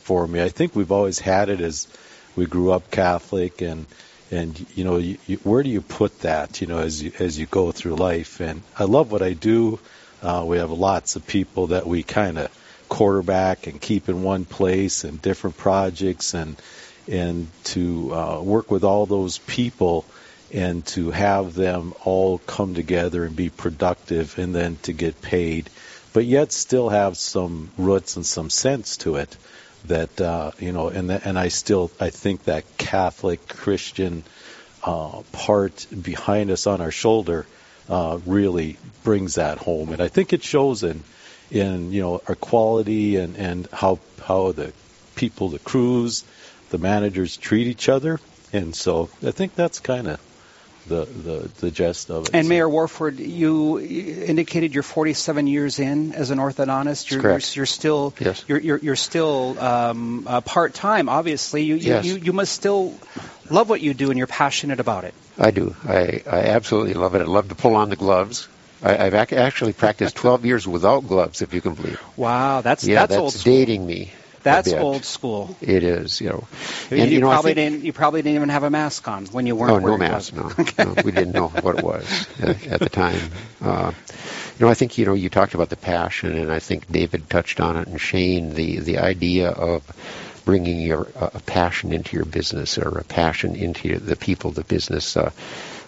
for 0.03 0.27
me. 0.27 0.43
I 0.43 0.49
think 0.49 0.75
we've 0.75 0.91
always 0.91 1.21
had 1.21 1.51
it 1.51 1.61
as 1.61 1.87
we 2.35 2.47
grew 2.47 2.73
up 2.73 2.91
Catholic, 2.91 3.63
and 3.63 3.87
and 4.33 4.67
you 4.75 4.83
know, 4.83 4.97
you, 4.97 5.19
you, 5.29 5.37
where 5.45 5.63
do 5.63 5.71
you 5.71 5.83
put 5.83 6.19
that? 6.23 6.61
You 6.61 6.67
know, 6.67 6.79
as 6.79 7.01
you 7.01 7.13
as 7.21 7.39
you 7.39 7.47
go 7.47 7.71
through 7.71 7.95
life. 7.95 8.41
And 8.41 8.63
I 8.77 8.83
love 8.83 9.13
what 9.13 9.23
I 9.23 9.35
do. 9.35 9.79
Uh, 10.21 10.45
we 10.45 10.59
have 10.59 10.73
lots 10.73 11.15
of 11.15 11.25
people 11.29 11.69
that 11.69 11.87
we 11.87 12.03
kind 12.03 12.39
of 12.39 12.51
quarterback 12.89 13.69
and 13.69 13.81
keep 13.81 14.09
in 14.09 14.25
one 14.25 14.45
place 14.45 15.05
and 15.05 15.23
different 15.23 15.57
projects 15.59 16.35
and 16.35 16.61
and 17.07 17.47
to 17.65 18.13
uh, 18.13 18.41
work 18.41 18.69
with 18.73 18.83
all 18.83 19.07
those 19.07 19.39
people 19.39 20.05
and 20.55 20.87
to 20.87 21.11
have 21.11 21.55
them 21.55 21.93
all 22.05 22.39
come 22.39 22.75
together 22.75 23.25
and 23.25 23.35
be 23.35 23.51
productive 23.51 24.39
and 24.39 24.55
then 24.55 24.77
to 24.83 24.93
get 24.93 25.21
paid, 25.21 25.69
but 26.13 26.25
yet 26.25 26.53
still 26.53 26.89
have 26.89 27.17
some 27.17 27.71
roots 27.77 28.15
and 28.15 28.25
some 28.25 28.49
sense 28.49 28.99
to 28.99 29.17
it. 29.17 29.37
That 29.87 30.19
uh, 30.21 30.53
you 30.61 30.73
know, 30.73 30.89
and 30.89 31.11
and 31.11 31.39
I 31.39 31.49
still 31.49 31.91
I 32.01 32.09
think 32.09 32.45
that 32.45 32.65
Catholic 32.79 33.49
Christian 33.49 34.23
uh, 34.83 35.23
part 35.33 35.87
behind 36.01 36.51
us 36.51 36.67
on 36.67 36.81
our 36.81 36.93
shoulder 36.93 37.47
uh, 37.91 38.19
really 38.25 38.79
brings 39.03 39.35
that 39.35 39.59
home, 39.59 39.93
and 39.93 40.01
I 40.01 40.09
think 40.09 40.33
it 40.33 40.43
shows 40.43 40.85
in 40.85 41.03
in 41.51 41.93
you 41.93 42.01
know 42.01 42.23
our 42.29 42.35
quality 42.37 43.17
and 43.17 43.37
and 43.37 43.69
how 43.73 43.99
how 44.23 44.53
the 44.53 44.73
people, 45.17 45.51
the 45.51 45.59
crews, 45.59 46.25
the 46.71 46.79
managers 46.79 47.37
treat 47.37 47.67
each 47.67 47.91
other, 47.91 48.21
and 48.53 48.75
so 48.75 49.11
I 49.23 49.33
think 49.33 49.55
that's 49.55 49.81
kind 49.81 50.07
of 50.07 50.21
the, 50.87 51.05
the, 51.05 51.51
the 51.61 51.71
gist 51.71 52.11
of 52.11 52.29
it. 52.29 52.31
And 52.35 52.49
Mayor 52.49 52.69
Warford, 52.69 53.19
you 53.19 53.81
indicated 53.81 54.75
you're 54.75 54.83
47 54.83 55.47
years 55.47 55.79
in 55.79 56.13
as 56.13 56.31
an 56.31 56.39
orthodontist. 56.39 57.11
You're, 57.11 57.21
Correct. 57.21 57.57
You're, 57.57 57.63
you're 57.63 57.67
still 57.67 58.15
yes. 58.19 58.45
you're, 58.47 58.61
you're, 58.61 58.79
you're 58.79 58.97
still 58.97 59.59
um, 59.59 60.27
uh, 60.27 60.41
part 60.41 60.75
time. 60.75 61.09
Obviously, 61.09 61.63
you, 61.63 61.77
yes. 61.77 62.05
you 62.05 62.17
you 62.17 62.33
must 62.33 62.53
still 62.53 62.95
love 63.51 63.69
what 63.69 63.81
you 63.81 63.95
do 63.95 64.11
and 64.11 64.19
you're 64.19 64.27
passionate 64.27 64.81
about 64.81 65.05
it. 65.05 65.15
I 65.39 65.51
do. 65.51 65.75
I, 65.85 66.23
I 66.31 66.41
absolutely 66.41 66.95
love 66.95 67.15
it. 67.15 67.23
I 67.23 67.25
love 67.25 67.49
to 67.49 67.55
pull 67.55 67.77
on 67.77 67.91
the 67.91 67.97
gloves. 67.97 68.49
I, 68.83 69.07
I've 69.07 69.15
ac- 69.15 69.37
actually 69.37 69.73
practiced 69.73 70.17
12 70.17 70.45
years 70.45 70.69
without 70.69 71.07
gloves, 71.07 71.43
if 71.43 71.55
you 71.55 71.61
can 71.61 71.75
believe. 71.75 72.01
Wow, 72.17 72.61
that's 72.61 72.87
yeah, 72.87 73.07
that's, 73.07 73.15
that's 73.15 73.37
old 73.37 73.45
dating 73.45 73.87
me. 73.87 74.13
That's 74.45 74.73
old 74.73 75.05
school. 75.05 75.57
It 75.61 75.83
is, 75.83 76.21
you 76.21 76.29
know. 76.29 76.45
You, 76.91 76.97
And, 76.99 77.11
you 77.11 77.17
you 77.17 77.21
know, 77.21 77.29
probably 77.31 77.55
think- 77.55 77.73
didn't. 77.73 77.85
You 77.85 77.93
probably 77.93 78.23
didn't 78.23 78.37
even 78.37 78.49
have 78.51 78.63
a 78.63 78.71
mask 78.71 79.09
on 79.09 79.27
when 79.27 79.47
you 79.47 79.57
weren't. 79.57 79.73
Oh, 79.73 79.79
no 79.79 79.97
mask. 79.99 80.33
No, 80.35 80.53
no, 80.79 80.95
we 81.05 81.11
didn't 81.11 81.33
know 81.33 81.49
what 81.49 81.79
it 81.79 81.85
was 81.85 82.29
at, 82.41 82.67
at 82.69 82.81
the 82.81 82.89
time. 82.89 83.21
Uh, 83.61 83.93
you 84.59 84.67
know, 84.67 84.71
I 84.71 84.75
think 84.75 84.99
you 84.99 85.07
know 85.07 85.15
you 85.15 85.29
talked 85.31 85.55
about 85.55 85.69
the 85.71 85.77
passion, 85.77 86.37
and 86.39 86.53
I 86.53 86.61
think 86.61 86.91
David 86.91 87.29
touched 87.29 87.59
on 87.61 87.77
it, 87.77 87.89
and 87.89 88.01
Shane 88.01 88.55
the 88.55 88.79
the 88.79 88.99
idea 88.99 89.49
of 89.51 89.83
bringing 90.45 90.81
your 90.81 91.09
uh, 91.17 91.31
a 91.35 91.41
passion 91.41 91.93
into 91.93 92.15
your 92.17 92.27
business 92.27 92.77
or 92.79 92.99
a 92.99 93.05
passion 93.05 93.57
into 93.57 93.99
the 93.99 94.15
people, 94.15 94.51
the 94.53 94.63
business. 94.65 95.17
Uh, 95.17 95.31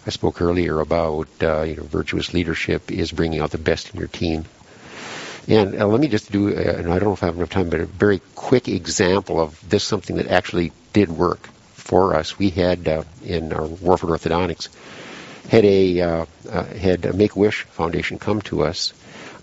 I 0.06 0.10
spoke 0.10 0.40
earlier 0.40 0.80
about 0.80 1.28
uh, 1.42 1.62
you 1.62 1.76
know 1.76 1.82
virtuous 1.82 2.32
leadership 2.32 2.90
is 2.90 3.12
bringing 3.12 3.40
out 3.40 3.50
the 3.50 3.58
best 3.58 3.92
in 3.92 3.98
your 4.00 4.08
team. 4.08 4.44
And 5.48 5.80
uh, 5.80 5.86
let 5.86 6.00
me 6.00 6.08
just 6.08 6.32
do, 6.32 6.48
uh, 6.48 6.60
and 6.60 6.92
I 6.92 6.98
don't 6.98 7.08
know 7.08 7.12
if 7.12 7.22
I 7.22 7.26
have 7.26 7.36
enough 7.36 7.50
time, 7.50 7.70
but 7.70 7.80
a 7.80 7.86
very 7.86 8.20
quick 8.34 8.68
example 8.68 9.40
of 9.40 9.68
this 9.68 9.84
something 9.84 10.16
that 10.16 10.28
actually 10.28 10.72
did 10.92 11.08
work 11.08 11.46
for 11.74 12.14
us. 12.14 12.36
We 12.38 12.50
had 12.50 12.88
uh, 12.88 13.04
in 13.24 13.52
our 13.52 13.66
Warford 13.66 14.10
Orthodontics 14.10 14.68
had 15.48 15.64
a 15.64 16.00
uh, 16.00 16.26
uh, 16.50 16.64
had 16.64 17.06
a 17.06 17.12
Make 17.12 17.36
Wish 17.36 17.62
Foundation 17.62 18.18
come 18.18 18.40
to 18.42 18.64
us. 18.64 18.92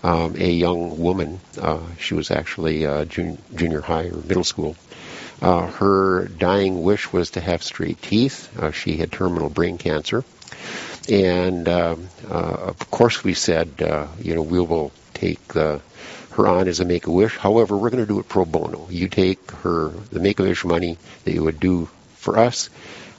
Um, 0.04 0.36
a 0.38 0.52
young 0.52 1.00
woman, 1.00 1.40
uh, 1.62 1.80
she 1.98 2.14
was 2.14 2.30
actually 2.30 2.82
jun- 3.06 3.38
junior 3.56 3.80
high 3.80 4.08
or 4.08 4.18
middle 4.18 4.44
school. 4.44 4.76
Her 5.42 6.28
dying 6.28 6.84
wish 6.84 7.14
was 7.14 7.32
to 7.32 7.40
have 7.40 7.64
straight 7.64 8.02
teeth. 8.02 8.50
She 8.74 8.98
had 8.98 9.14
terminal 9.14 9.50
brain 9.50 9.78
cancer, 9.78 10.26
and 11.08 11.70
um, 11.70 12.10
of 12.30 12.92
course 12.92 13.24
we 13.24 13.34
said, 13.34 13.70
you 14.20 14.36
know, 14.36 14.42
we 14.42 14.60
will 14.60 14.92
take 15.14 15.46
the 15.50 15.82
her 16.34 16.48
on 16.48 16.68
as 16.68 16.80
a 16.80 16.86
Make 16.86 17.08
a 17.08 17.12
Wish. 17.12 17.38
However, 17.38 17.78
we're 17.78 17.90
going 17.90 18.04
to 18.04 18.12
do 18.12 18.20
it 18.20 18.28
pro 18.28 18.46
bono. 18.46 18.88
You 18.90 19.08
take 19.08 19.52
her 19.52 19.90
the 19.90 20.20
Make 20.20 20.40
a 20.40 20.44
Wish 20.44 20.66
money 20.66 20.98
that 21.26 21.34
you 21.34 21.44
would 21.44 21.60
do 21.60 21.90
for 22.16 22.40
us, 22.40 22.70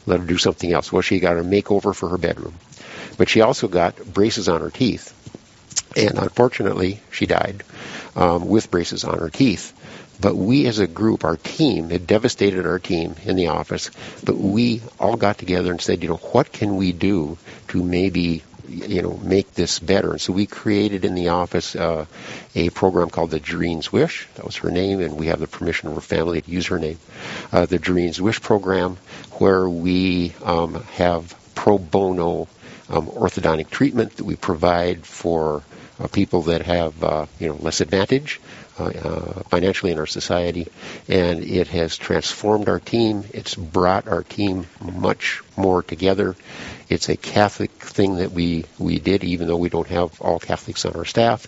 let 0.07 0.21
her 0.21 0.27
do 0.27 0.39
something 0.39 0.73
else. 0.73 0.93
Well, 0.93 1.03
she 1.03 1.21
got 1.21 1.39
a 1.39 1.43
makeover 1.43 1.95
for 1.95 2.09
her 2.09 2.19
bedroom, 2.19 2.55
but 3.17 3.29
she 3.29 3.41
also 3.41 3.69
got 3.69 3.97
braces 4.05 4.49
on 4.49 4.61
her 4.61 4.71
teeth, 4.71 5.13
and 5.97 6.19
unfortunately, 6.19 7.01
she 7.13 7.27
died 7.27 7.63
um, 8.17 8.47
with 8.49 8.71
braces 8.71 9.05
on 9.05 9.19
her 9.19 9.31
teeth. 9.31 9.73
But 10.21 10.37
we 10.37 10.67
as 10.67 10.79
a 10.79 10.87
group, 10.87 11.25
our 11.25 11.37
team, 11.37 11.91
it 11.91 12.07
devastated 12.07 12.67
our 12.67 12.79
team 12.79 13.17
in 13.25 13.37
the 13.37 13.49
office, 13.49 13.91
but 14.25 14.37
we 14.37 14.81
all 14.99 15.17
got 15.17 15.39
together 15.39 15.71
and 15.71 15.81
said, 15.81 16.03
you 16.03 16.09
know, 16.09 16.17
what 16.17 16.53
can 16.53 16.77
we 16.77 16.93
do 16.93 17.37
to 17.69 17.83
maybe 17.83 18.43
you 18.69 19.03
know 19.03 19.17
make 19.19 19.53
this 19.55 19.79
better. 19.79 20.13
And 20.13 20.21
so 20.21 20.33
we 20.33 20.47
created 20.47 21.05
in 21.05 21.15
the 21.15 21.29
office 21.29 21.77
uh, 21.77 22.07
a 22.55 22.71
program 22.71 23.11
called 23.11 23.31
the 23.31 23.41
Dreens 23.41 23.93
Wish. 23.93 24.29
That 24.35 24.45
was 24.45 24.57
her 24.57 24.71
name 24.71 25.01
and 25.01 25.17
we 25.17 25.27
have 25.27 25.41
the 25.41 25.47
permission 25.47 25.89
of 25.89 25.95
her 25.95 26.01
family 26.01 26.41
to 26.41 26.51
use 26.51 26.67
her 26.67 26.79
name. 26.79 26.99
Uh, 27.53 27.67
the 27.67 27.79
Dreens 27.79 28.21
Wish 28.21 28.41
program 28.41 28.97
where 29.39 29.69
we 29.69 30.33
um, 30.43 30.83
have 30.95 31.35
pro 31.55 31.79
bono 31.79 32.49
um, 32.89 33.07
orthodontic 33.07 33.71
treatment 33.71 34.17
that 34.17 34.25
we 34.25 34.37
provide 34.37 35.07
for 35.07 35.63
people 36.13 36.43
that 36.43 36.63
have 36.63 37.03
uh, 37.05 37.27
you 37.39 37.49
know 37.49 37.55
less 37.55 37.81
advantage 37.81 38.41
uh, 38.79 38.85
uh, 38.87 39.43
financially 39.45 39.93
in 39.93 39.99
our 39.99 40.07
society, 40.07 40.67
and 41.09 41.45
it 41.45 41.69
has 41.69 41.97
transformed 41.97 42.69
our 42.69 42.81
team. 42.81 43.25
It's 43.33 43.55
brought 43.55 44.09
our 44.09 44.23
team 44.25 44.67
much 44.81 45.43
more 45.57 45.83
together. 45.83 46.35
It's 46.89 47.09
a 47.09 47.17
Catholic 47.17 47.71
thing 47.71 48.17
that 48.17 48.33
we, 48.33 48.65
we 48.79 48.99
did, 48.99 49.25
even 49.25 49.47
though 49.47 49.57
we 49.57 49.69
don't 49.69 49.87
have 49.87 50.21
all 50.21 50.39
Catholics 50.39 50.85
on 50.85 50.97
our 50.97 51.05
staff, 51.05 51.47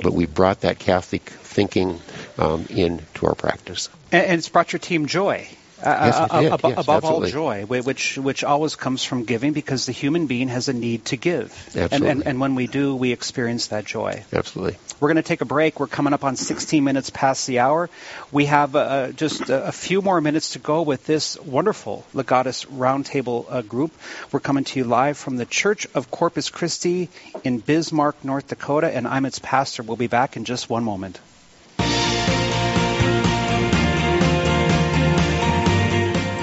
but 0.00 0.12
we 0.12 0.26
brought 0.26 0.60
that 0.60 0.78
Catholic 0.78 1.22
thinking 1.22 2.00
um, 2.38 2.66
into 2.70 3.26
our 3.26 3.34
practice. 3.34 3.88
And 4.12 4.38
it's 4.38 4.48
brought 4.48 4.72
your 4.72 4.78
team 4.80 5.06
joy. 5.06 5.48
Uh, 5.82 5.96
Yes, 6.06 6.14
uh. 6.16 6.28
Yes, 6.42 6.78
above 6.78 7.04
all 7.04 7.20
joy, 7.32 7.62
whi- 7.66 7.80
which 7.80 8.18
which 8.18 8.42
always 8.44 8.74
comes 8.76 9.04
from 9.04 9.24
giving, 9.24 9.52
because 9.52 9.86
the 9.86 9.92
human 9.92 10.26
being 10.26 10.48
has 10.48 10.68
a 10.68 10.72
need 10.72 11.04
to 11.06 11.16
give, 11.16 11.52
and, 11.92 12.02
and 12.10 12.26
and 12.26 12.40
when 12.40 12.54
we 12.56 12.66
do, 12.66 12.96
we 12.96 13.12
experience 13.12 13.68
that 13.68 13.84
joy. 13.84 14.24
Absolutely. 14.32 14.76
We're 15.00 15.08
going 15.08 15.22
to 15.22 15.22
take 15.22 15.40
a 15.42 15.44
break. 15.44 15.78
We're 15.78 15.86
coming 15.86 16.12
up 16.12 16.24
on 16.24 16.34
16 16.34 16.82
minutes 16.82 17.10
past 17.10 17.46
the 17.46 17.60
hour. 17.60 17.88
We 18.32 18.46
have 18.46 18.74
uh, 18.74 19.12
just 19.12 19.48
a, 19.48 19.68
a 19.68 19.72
few 19.72 20.02
more 20.02 20.20
minutes 20.20 20.50
to 20.54 20.58
go 20.58 20.82
with 20.82 21.06
this 21.06 21.38
wonderful 21.38 22.04
Legatus 22.14 22.66
Roundtable 22.66 23.46
uh, 23.48 23.62
group. 23.62 23.92
We're 24.32 24.40
coming 24.40 24.64
to 24.64 24.78
you 24.80 24.84
live 24.84 25.16
from 25.16 25.36
the 25.36 25.46
Church 25.46 25.86
of 25.94 26.10
Corpus 26.10 26.50
Christi 26.50 27.08
in 27.44 27.60
Bismarck, 27.60 28.24
North 28.24 28.48
Dakota, 28.48 28.88
and 28.92 29.06
I'm 29.06 29.24
its 29.24 29.38
pastor. 29.38 29.84
We'll 29.84 29.96
be 29.96 30.08
back 30.08 30.36
in 30.36 30.44
just 30.44 30.68
one 30.68 30.82
moment. 30.82 31.20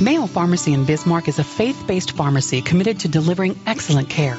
Mayo 0.00 0.26
Pharmacy 0.26 0.72
in 0.72 0.84
Bismarck 0.84 1.28
is 1.28 1.38
a 1.38 1.44
faith-based 1.44 2.12
pharmacy 2.12 2.62
committed 2.62 3.00
to 3.00 3.08
delivering 3.08 3.60
excellent 3.66 4.10
care. 4.10 4.38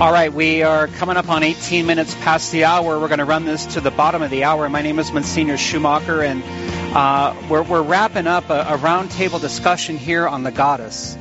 All 0.00 0.12
right, 0.12 0.32
we 0.32 0.62
are 0.62 0.86
coming 0.86 1.16
up 1.16 1.28
on 1.28 1.42
18 1.42 1.86
minutes 1.86 2.14
past 2.16 2.52
the 2.52 2.64
hour. 2.64 3.00
We're 3.00 3.08
going 3.08 3.18
to 3.18 3.24
run 3.24 3.44
this 3.44 3.66
to 3.74 3.80
the 3.80 3.90
bottom 3.90 4.22
of 4.22 4.30
the 4.30 4.44
hour. 4.44 4.68
My 4.68 4.82
name 4.82 4.98
is 4.98 5.10
Monsignor 5.12 5.56
Schumacher, 5.56 6.22
and 6.22 6.42
uh, 6.96 7.34
we're, 7.48 7.62
we're, 7.62 7.82
wrapping 7.82 8.26
up 8.26 8.50
a, 8.50 8.60
a 8.60 8.78
roundtable 8.78 9.40
discussion 9.40 9.96
here 9.98 10.28
on 10.28 10.44
Legatus 10.44 11.18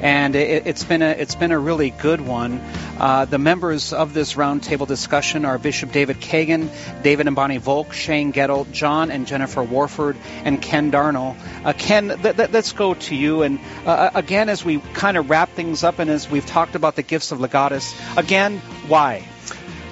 and 0.00 0.34
it, 0.34 0.66
has 0.66 0.84
been 0.84 1.02
a 1.02 1.10
it's 1.10 1.34
been 1.34 1.52
a 1.52 1.58
really 1.58 1.90
good 1.90 2.20
one. 2.20 2.60
Uh, 2.98 3.24
the 3.24 3.38
members 3.38 3.92
of 3.92 4.14
this 4.14 4.34
roundtable 4.34 4.86
discussion 4.86 5.44
are 5.44 5.58
Bishop 5.58 5.92
David 5.92 6.20
Kagan, 6.20 6.70
David 7.02 7.26
and 7.26 7.36
Bonnie 7.36 7.58
Volk, 7.58 7.92
Shane 7.92 8.32
Gettle, 8.32 8.70
John 8.72 9.10
and 9.10 9.26
Jennifer 9.26 9.62
Warford, 9.62 10.16
and 10.44 10.60
Ken 10.60 10.90
Darnell. 10.90 11.36
Uh, 11.64 11.72
Ken, 11.72 12.08
th- 12.08 12.36
th- 12.36 12.50
let's 12.50 12.72
go 12.72 12.94
to 12.94 13.14
you. 13.14 13.42
And 13.42 13.60
uh, 13.86 14.10
again, 14.14 14.48
as 14.48 14.64
we 14.64 14.78
kind 14.94 15.16
of 15.16 15.30
wrap 15.30 15.50
things 15.50 15.84
up, 15.84 15.98
and 15.98 16.10
as 16.10 16.30
we've 16.30 16.46
talked 16.46 16.74
about 16.74 16.96
the 16.96 17.02
gifts 17.02 17.32
of 17.32 17.38
Legatus, 17.38 17.94
again, 18.16 18.58
why? 18.88 19.24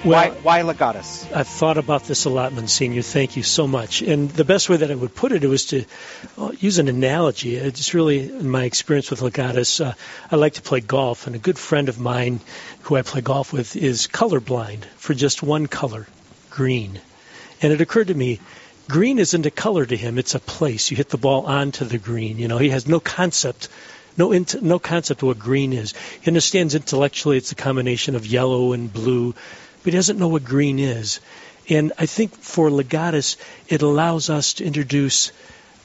Well, 0.05 0.31
why, 0.31 0.61
why 0.61 0.73
Legatus? 0.73 1.29
I've 1.35 1.49
thought 1.49 1.77
about 1.77 2.05
this 2.05 2.23
a 2.23 2.29
lot, 2.29 2.53
Monsignor. 2.53 3.01
Thank 3.01 3.35
you 3.35 3.43
so 3.43 3.67
much. 3.67 4.01
And 4.01 4.29
the 4.29 4.45
best 4.45 4.69
way 4.69 4.77
that 4.77 4.89
I 4.89 4.95
would 4.95 5.13
put 5.13 5.33
it 5.33 5.43
was 5.43 5.65
to 5.65 5.83
uh, 6.37 6.51
use 6.57 6.79
an 6.79 6.87
analogy. 6.87 7.57
It's 7.57 7.93
really 7.93 8.29
in 8.29 8.49
my 8.49 8.63
experience 8.63 9.11
with 9.11 9.19
Legatus. 9.19 9.81
Uh, 9.85 9.93
I 10.31 10.37
like 10.37 10.53
to 10.53 10.61
play 10.61 10.79
golf, 10.79 11.27
and 11.27 11.35
a 11.35 11.39
good 11.39 11.59
friend 11.59 11.89
of 11.89 11.99
mine 11.99 12.39
who 12.83 12.95
I 12.95 13.01
play 13.01 13.19
golf 13.19 13.51
with 13.51 13.75
is 13.75 14.07
colorblind 14.07 14.85
for 14.95 15.13
just 15.13 15.43
one 15.43 15.67
color, 15.67 16.07
green. 16.49 17.01
And 17.61 17.73
it 17.73 17.81
occurred 17.81 18.07
to 18.07 18.13
me, 18.13 18.39
green 18.87 19.19
isn't 19.19 19.45
a 19.45 19.51
color 19.51 19.85
to 19.85 19.97
him; 19.97 20.17
it's 20.17 20.33
a 20.33 20.39
place. 20.39 20.91
You 20.91 20.95
hit 20.95 21.09
the 21.09 21.17
ball 21.17 21.45
onto 21.45 21.83
the 21.83 21.97
green. 21.97 22.39
You 22.39 22.47
know, 22.47 22.57
he 22.57 22.69
has 22.69 22.87
no 22.87 23.01
concept 23.01 23.67
no 24.17 24.31
int- 24.31 24.61
no 24.61 24.79
concept 24.79 25.21
of 25.21 25.27
what 25.27 25.39
green 25.39 25.71
is. 25.71 25.93
He 26.21 26.27
understands 26.27 26.75
intellectually 26.75 27.37
it's 27.37 27.51
a 27.51 27.55
combination 27.55 28.15
of 28.15 28.25
yellow 28.25 28.73
and 28.73 28.91
blue, 28.91 29.33
but 29.83 29.93
he 29.93 29.97
doesn't 29.97 30.19
know 30.19 30.27
what 30.27 30.43
green 30.43 30.79
is. 30.79 31.19
And 31.69 31.93
I 31.97 32.05
think 32.05 32.35
for 32.35 32.69
Legatus, 32.69 33.37
it 33.67 33.81
allows 33.81 34.29
us 34.29 34.53
to 34.53 34.65
introduce 34.65 35.31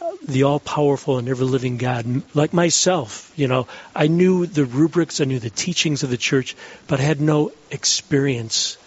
uh, 0.00 0.10
the 0.26 0.44
all 0.44 0.60
powerful 0.60 1.18
and 1.18 1.28
ever 1.28 1.44
living 1.44 1.76
God. 1.76 2.22
Like 2.34 2.52
myself, 2.52 3.32
you 3.36 3.48
know, 3.48 3.66
I 3.94 4.06
knew 4.06 4.46
the 4.46 4.64
rubrics, 4.64 5.20
I 5.20 5.24
knew 5.24 5.38
the 5.38 5.50
teachings 5.50 6.02
of 6.02 6.10
the 6.10 6.16
church, 6.16 6.56
but 6.86 7.00
I 7.00 7.02
had 7.02 7.20
no 7.20 7.52
experience 7.70 8.78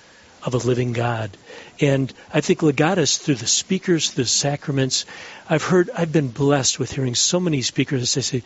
of 0.44 0.54
a 0.54 0.58
living 0.58 0.94
God. 0.94 1.38
And 1.80 2.12
I 2.34 2.42
think 2.42 2.62
Legatus, 2.62 3.18
through 3.18 3.36
the 3.36 3.48
speakers, 3.48 4.12
the 4.12 4.26
sacraments, 4.26 5.06
I've 5.50 5.64
heard, 5.64 5.90
I've 5.96 6.12
been 6.12 6.30
blessed 6.30 6.80
with 6.80 6.92
hearing 6.92 7.16
so 7.16 7.40
many 7.40 7.62
speakers 7.62 8.14
that 8.14 8.22
say, 8.24 8.44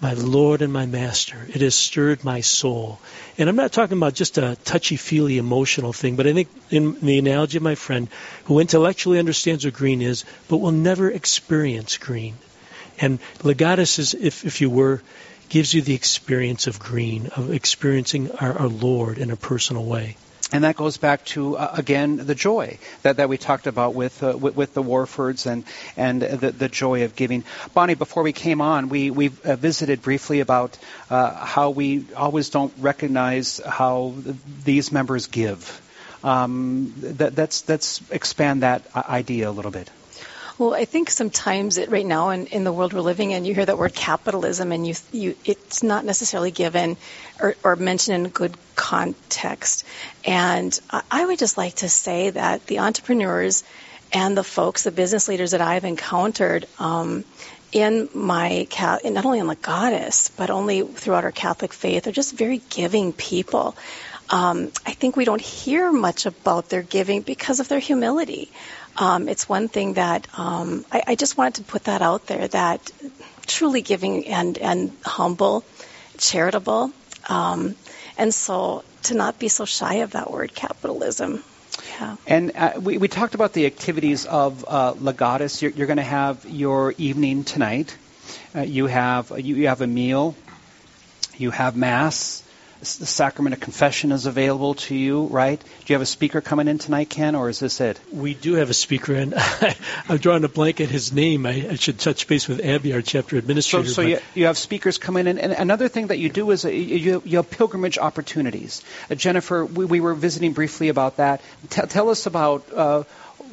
my 0.00 0.14
Lord 0.14 0.62
and 0.62 0.72
my 0.72 0.86
Master. 0.86 1.46
It 1.48 1.60
has 1.60 1.74
stirred 1.74 2.24
my 2.24 2.40
soul. 2.40 2.98
And 3.36 3.48
I'm 3.48 3.56
not 3.56 3.72
talking 3.72 3.98
about 3.98 4.14
just 4.14 4.38
a 4.38 4.56
touchy 4.64 4.96
feely 4.96 5.36
emotional 5.38 5.92
thing, 5.92 6.16
but 6.16 6.26
I 6.26 6.32
think 6.32 6.48
in 6.70 6.98
the 7.00 7.18
analogy 7.18 7.58
of 7.58 7.62
my 7.62 7.74
friend 7.74 8.08
who 8.44 8.60
intellectually 8.60 9.18
understands 9.18 9.64
what 9.64 9.74
green 9.74 10.00
is, 10.00 10.24
but 10.48 10.58
will 10.58 10.72
never 10.72 11.10
experience 11.10 11.98
green. 11.98 12.36
And 12.98 13.18
Legatus 13.42 13.98
is, 13.98 14.14
if, 14.14 14.44
if 14.44 14.60
you 14.60 14.70
were, 14.70 15.02
gives 15.48 15.74
you 15.74 15.82
the 15.82 15.94
experience 15.94 16.66
of 16.66 16.78
green, 16.78 17.26
of 17.36 17.52
experiencing 17.52 18.30
our, 18.32 18.58
our 18.58 18.68
Lord 18.68 19.18
in 19.18 19.30
a 19.30 19.36
personal 19.36 19.84
way. 19.84 20.16
And 20.52 20.64
that 20.64 20.74
goes 20.74 20.96
back 20.96 21.24
to 21.26 21.56
uh, 21.56 21.74
again 21.78 22.16
the 22.16 22.34
joy 22.34 22.78
that, 23.02 23.18
that 23.18 23.28
we 23.28 23.38
talked 23.38 23.68
about 23.68 23.94
with, 23.94 24.22
uh, 24.22 24.36
with, 24.36 24.56
with 24.56 24.74
the 24.74 24.82
Warfords 24.82 25.46
and 25.46 25.64
and 25.96 26.22
the, 26.22 26.50
the 26.50 26.68
joy 26.68 27.04
of 27.04 27.14
giving. 27.14 27.44
Bonnie, 27.72 27.94
before 27.94 28.24
we 28.24 28.32
came 28.32 28.60
on, 28.60 28.88
we 28.88 29.10
we 29.10 29.30
uh, 29.44 29.54
visited 29.56 30.02
briefly 30.02 30.40
about 30.40 30.76
uh, 31.08 31.32
how 31.44 31.70
we 31.70 32.04
always 32.16 32.50
don't 32.50 32.72
recognize 32.78 33.60
how 33.64 34.14
these 34.64 34.90
members 34.90 35.28
give. 35.28 35.80
Um, 36.24 36.94
that, 36.98 37.36
that's 37.36 37.68
let's 37.68 38.02
expand 38.10 38.62
that 38.62 38.82
idea 38.96 39.48
a 39.48 39.52
little 39.52 39.70
bit. 39.70 39.88
Well, 40.60 40.74
I 40.74 40.84
think 40.84 41.08
sometimes 41.08 41.78
it, 41.78 41.90
right 41.90 42.04
now 42.04 42.28
in, 42.28 42.44
in 42.48 42.64
the 42.64 42.72
world 42.72 42.92
we're 42.92 43.00
living 43.00 43.30
in, 43.30 43.46
you 43.46 43.54
hear 43.54 43.64
that 43.64 43.78
word 43.78 43.94
capitalism, 43.94 44.72
and 44.72 44.86
you, 44.86 44.94
you 45.10 45.34
it's 45.46 45.82
not 45.82 46.04
necessarily 46.04 46.50
given 46.50 46.98
or, 47.40 47.56
or 47.64 47.76
mentioned 47.76 48.26
in 48.26 48.30
good 48.30 48.54
context. 48.76 49.86
And 50.22 50.78
I 51.10 51.24
would 51.24 51.38
just 51.38 51.56
like 51.56 51.76
to 51.76 51.88
say 51.88 52.28
that 52.28 52.66
the 52.66 52.80
entrepreneurs 52.80 53.64
and 54.12 54.36
the 54.36 54.44
folks, 54.44 54.82
the 54.82 54.90
business 54.90 55.28
leaders 55.28 55.52
that 55.52 55.62
I've 55.62 55.86
encountered 55.86 56.66
um, 56.78 57.24
in 57.72 58.10
my 58.12 58.68
not 59.02 59.24
only 59.24 59.38
in 59.38 59.46
Legatus, 59.46 60.30
but 60.36 60.50
only 60.50 60.82
throughout 60.82 61.24
our 61.24 61.32
Catholic 61.32 61.72
faith, 61.72 62.06
are 62.06 62.12
just 62.12 62.34
very 62.34 62.60
giving 62.68 63.14
people. 63.14 63.78
Um, 64.28 64.70
I 64.84 64.92
think 64.92 65.16
we 65.16 65.24
don't 65.24 65.40
hear 65.40 65.90
much 65.90 66.26
about 66.26 66.68
their 66.68 66.82
giving 66.82 67.22
because 67.22 67.60
of 67.60 67.68
their 67.68 67.80
humility 67.80 68.52
um, 69.00 69.28
it's 69.28 69.48
one 69.48 69.68
thing 69.68 69.94
that 69.94 70.28
um, 70.38 70.84
I, 70.92 71.02
I, 71.08 71.14
just 71.14 71.38
wanted 71.38 71.54
to 71.54 71.62
put 71.62 71.84
that 71.84 72.02
out 72.02 72.26
there 72.26 72.46
that 72.48 72.92
truly 73.46 73.80
giving 73.80 74.28
and, 74.28 74.58
and 74.58 74.94
humble, 75.02 75.64
charitable, 76.18 76.92
um, 77.28 77.76
and 78.18 78.32
so 78.32 78.84
to 79.04 79.14
not 79.14 79.38
be 79.38 79.48
so 79.48 79.64
shy 79.64 79.94
of 79.94 80.10
that 80.10 80.30
word 80.30 80.54
capitalism. 80.54 81.42
Yeah. 81.98 82.16
And 82.26 82.52
uh, 82.54 82.72
we, 82.78 82.98
we 82.98 83.08
talked 83.08 83.34
about 83.34 83.54
the 83.54 83.64
activities 83.64 84.26
of 84.26 84.66
uh, 84.68 84.92
Legatus. 84.92 85.62
You're, 85.62 85.70
you're 85.70 85.86
going 85.86 85.96
to 85.96 86.02
have 86.02 86.44
your 86.44 86.94
evening 86.98 87.44
tonight. 87.44 87.96
Uh, 88.54 88.60
you 88.60 88.86
have 88.86 89.32
you, 89.40 89.56
you 89.56 89.68
have 89.68 89.80
a 89.80 89.86
meal. 89.86 90.36
You 91.38 91.50
have 91.52 91.74
mass 91.74 92.42
the 92.80 93.06
sacrament 93.06 93.52
of 93.52 93.60
confession 93.60 94.10
is 94.10 94.24
available 94.24 94.74
to 94.74 94.94
you, 94.94 95.26
right? 95.26 95.60
Do 95.60 95.92
you 95.92 95.94
have 95.94 96.02
a 96.02 96.06
speaker 96.06 96.40
coming 96.40 96.66
in 96.66 96.78
tonight, 96.78 97.10
Ken, 97.10 97.34
or 97.34 97.50
is 97.50 97.58
this 97.58 97.78
it? 97.80 98.00
We 98.10 98.32
do 98.32 98.54
have 98.54 98.70
a 98.70 98.74
speaker, 98.74 99.14
and 99.14 99.34
I'm 100.08 100.16
drawing 100.16 100.44
a 100.44 100.48
blank 100.48 100.80
at 100.80 100.88
his 100.88 101.12
name. 101.12 101.44
I, 101.44 101.68
I, 101.70 101.74
should 101.74 101.98
touch 101.98 102.26
base 102.26 102.48
with 102.48 102.64
Abby, 102.64 102.94
our 102.94 103.02
chapter 103.02 103.36
administrator. 103.36 103.88
So, 103.88 103.92
so 103.92 104.02
you, 104.02 104.18
you, 104.34 104.46
have 104.46 104.56
speakers 104.56 104.96
coming 104.96 105.26
in, 105.26 105.38
and 105.38 105.52
another 105.52 105.88
thing 105.88 106.06
that 106.06 106.18
you 106.18 106.30
do 106.30 106.50
is 106.52 106.64
uh, 106.64 106.68
you, 106.68 107.22
you, 107.24 107.36
have 107.36 107.50
pilgrimage 107.50 107.98
opportunities. 107.98 108.82
Uh, 109.10 109.14
Jennifer, 109.14 109.64
we, 109.66 109.84
we, 109.84 110.00
were 110.00 110.14
visiting 110.14 110.54
briefly 110.54 110.88
about 110.88 111.18
that. 111.18 111.42
T- 111.68 111.82
tell 111.82 112.08
us 112.08 112.24
about 112.24 112.72
uh, 112.72 113.02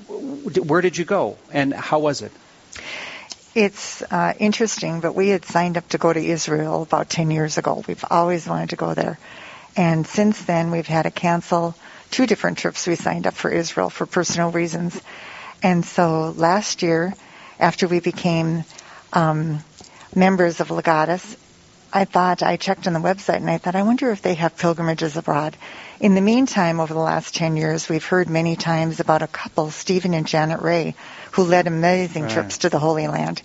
where 0.08 0.82
did 0.82 0.98
you 0.98 1.04
go, 1.04 1.38
and 1.52 1.74
how 1.74 2.00
was 2.00 2.22
it? 2.22 2.32
It's 3.56 4.02
uh, 4.04 4.34
interesting, 4.40 5.00
but 5.00 5.16
we 5.16 5.30
had 5.30 5.46
signed 5.46 5.78
up 5.78 5.90
to 5.90 5.98
go 5.98 6.14
to 6.14 6.20
Israel 6.24 6.84
about 6.84 7.10
10 7.10 7.32
years 7.32 7.58
ago. 7.58 7.84
We've 7.88 8.06
always 8.10 8.48
wanted 8.48 8.70
to 8.72 8.76
go 8.76 8.94
there. 8.94 9.18
And 9.76 10.06
since 10.06 10.44
then, 10.44 10.72
we've 10.72 10.88
had 10.88 11.04
to 11.04 11.12
cancel 11.12 11.76
two 12.12 12.26
different 12.26 12.58
trips 12.58 12.88
we 12.88 12.96
signed 12.96 13.28
up 13.28 13.34
for 13.34 13.50
Israel 13.50 13.90
for 13.90 14.06
personal 14.06 14.52
reasons. 14.52 15.00
And 15.64 15.86
so 15.86 16.34
last 16.36 16.82
year, 16.82 17.14
after 17.60 17.88
we 17.88 18.00
became 18.00 18.64
um, 19.14 19.64
members 20.16 20.60
of 20.60 20.70
Legatus, 20.70 21.38
I 21.94 22.06
thought, 22.06 22.44
I 22.44 22.58
checked 22.58 22.88
on 22.88 22.94
the 22.94 23.00
website 23.00 23.38
and 23.38 23.50
I 23.50 23.58
thought, 23.58 23.76
I 23.76 23.84
wonder 23.84 24.12
if 24.12 24.22
they 24.22 24.36
have 24.36 24.58
pilgrimages 24.58 25.16
abroad. 25.16 25.56
In 26.00 26.16
the 26.16 26.22
meantime, 26.22 26.80
over 26.80 26.94
the 26.94 27.00
last 27.00 27.36
10 27.36 27.56
years, 27.56 27.88
we've 27.88 28.06
heard 28.06 28.30
many 28.30 28.56
times 28.56 29.00
about 29.00 29.22
a 29.22 29.28
couple, 29.28 29.72
Stephen 29.72 30.14
and 30.14 30.28
Janet 30.28 30.62
Ray, 30.62 30.96
who 31.32 31.44
led 31.44 31.66
amazing 31.66 32.24
right. 32.24 32.32
trips 32.32 32.60
to 32.60 32.70
the 32.70 32.80
Holy 32.80 33.08
Land. 33.08 33.42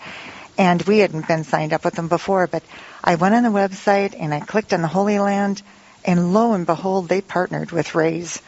And 0.59 0.83
we 0.83 0.99
hadn't 0.99 1.29
been 1.29 1.45
signed 1.45 1.73
up 1.73 1.85
with 1.85 1.95
them 1.95 2.09
before, 2.09 2.47
but 2.47 2.63
I 3.03 3.15
went 3.15 3.35
on 3.35 3.43
the 3.43 3.49
website 3.49 4.15
and 4.19 4.35
I 4.35 4.41
clicked 4.41 4.75
on 4.75 4.83
the 4.83 4.89
Holy 4.89 5.19
Land, 5.19 5.63
and 6.05 6.35
lo 6.35 6.53
and 6.53 6.67
behold, 6.67 7.09
they 7.09 7.21
partnered 7.21 7.71
with 7.71 7.95
Rays. 7.95 8.43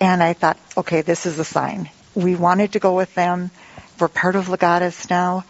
And 0.00 0.22
I 0.22 0.32
thought, 0.32 0.58
okay, 0.76 1.02
this 1.02 1.26
is 1.26 1.38
a 1.38 1.44
sign. 1.44 1.88
We 2.14 2.34
wanted 2.34 2.72
to 2.72 2.80
go 2.80 2.96
with 2.96 3.14
them. 3.14 3.50
We're 4.00 4.08
part 4.08 4.36
of 4.36 4.48
Legatus 4.48 5.08
now. 5.10 5.44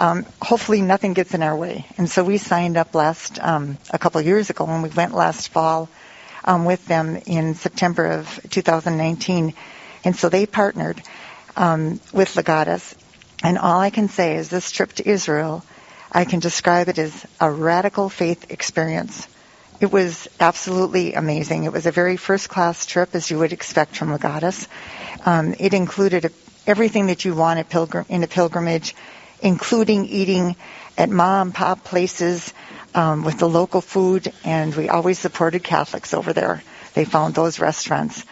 Um, 0.00 0.24
hopefully 0.40 0.80
nothing 0.80 1.12
gets 1.12 1.34
in 1.34 1.42
our 1.42 1.54
way. 1.54 1.84
And 1.98 2.08
so 2.08 2.24
we 2.24 2.38
signed 2.38 2.78
up 2.78 2.94
last, 2.94 3.38
um, 3.38 3.76
a 3.90 3.98
couple 3.98 4.18
years 4.22 4.48
ago 4.48 4.64
when 4.64 4.80
we 4.80 4.88
went 4.88 5.12
last 5.12 5.50
fall 5.50 5.90
um, 6.42 6.64
with 6.64 6.86
them 6.86 7.18
in 7.26 7.54
September 7.54 8.06
of 8.06 8.40
2019. 8.48 9.52
And 10.02 10.16
so 10.16 10.30
they 10.30 10.46
partnered 10.46 11.02
um, 11.54 12.00
with 12.14 12.34
Legatus. 12.34 12.94
And 13.42 13.58
all 13.58 13.78
I 13.78 13.90
can 13.90 14.08
say 14.08 14.36
is 14.36 14.48
this 14.48 14.70
trip 14.70 14.94
to 14.94 15.06
Israel, 15.06 15.62
I 16.10 16.24
can 16.24 16.40
describe 16.40 16.88
it 16.88 16.98
as 16.98 17.26
a 17.38 17.50
radical 17.50 18.08
faith 18.08 18.50
experience. 18.50 19.28
It 19.82 19.92
was 19.92 20.28
absolutely 20.40 21.12
amazing. 21.12 21.64
It 21.64 21.72
was 21.72 21.84
a 21.84 21.92
very 21.92 22.16
first 22.16 22.48
class 22.48 22.86
trip, 22.86 23.14
as 23.14 23.30
you 23.30 23.38
would 23.38 23.52
expect 23.52 23.96
from 23.96 24.08
Legatus. 24.08 24.66
Um, 25.26 25.54
it 25.58 25.74
included 25.74 26.32
everything 26.66 27.08
that 27.08 27.26
you 27.26 27.34
want 27.34 27.58
in 28.08 28.22
a 28.22 28.26
pilgrimage, 28.26 28.94
including 29.42 30.06
eating 30.06 30.56
at 30.96 31.08
mom 31.08 31.48
and 31.48 31.54
pop 31.54 31.84
places 31.84 32.52
um, 32.94 33.22
with 33.24 33.38
the 33.38 33.48
local 33.48 33.80
food, 33.80 34.32
and 34.44 34.74
we 34.74 34.88
always 34.88 35.18
supported 35.18 35.62
Catholics 35.62 36.12
over 36.14 36.32
there. 36.32 36.62
They 36.94 37.04
found 37.04 37.34
those 37.34 37.60
restaurants. 37.60 38.24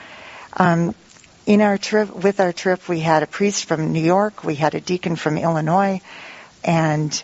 Um, 0.57 0.95
in 1.47 1.61
our 1.61 1.79
trip, 1.79 2.15
with 2.15 2.41
our 2.41 2.53
trip, 2.53 2.89
we 2.89 3.01
had 3.01 3.23
a 3.23 3.27
priest 3.27 3.65
from 3.67 3.93
New 3.93 4.03
York, 4.03 4.45
we 4.45 4.55
had 4.55 4.75
a 4.75 4.81
deacon 4.81 5.17
from 5.17 5.39
Illinois, 5.39 6.01
and 6.65 7.23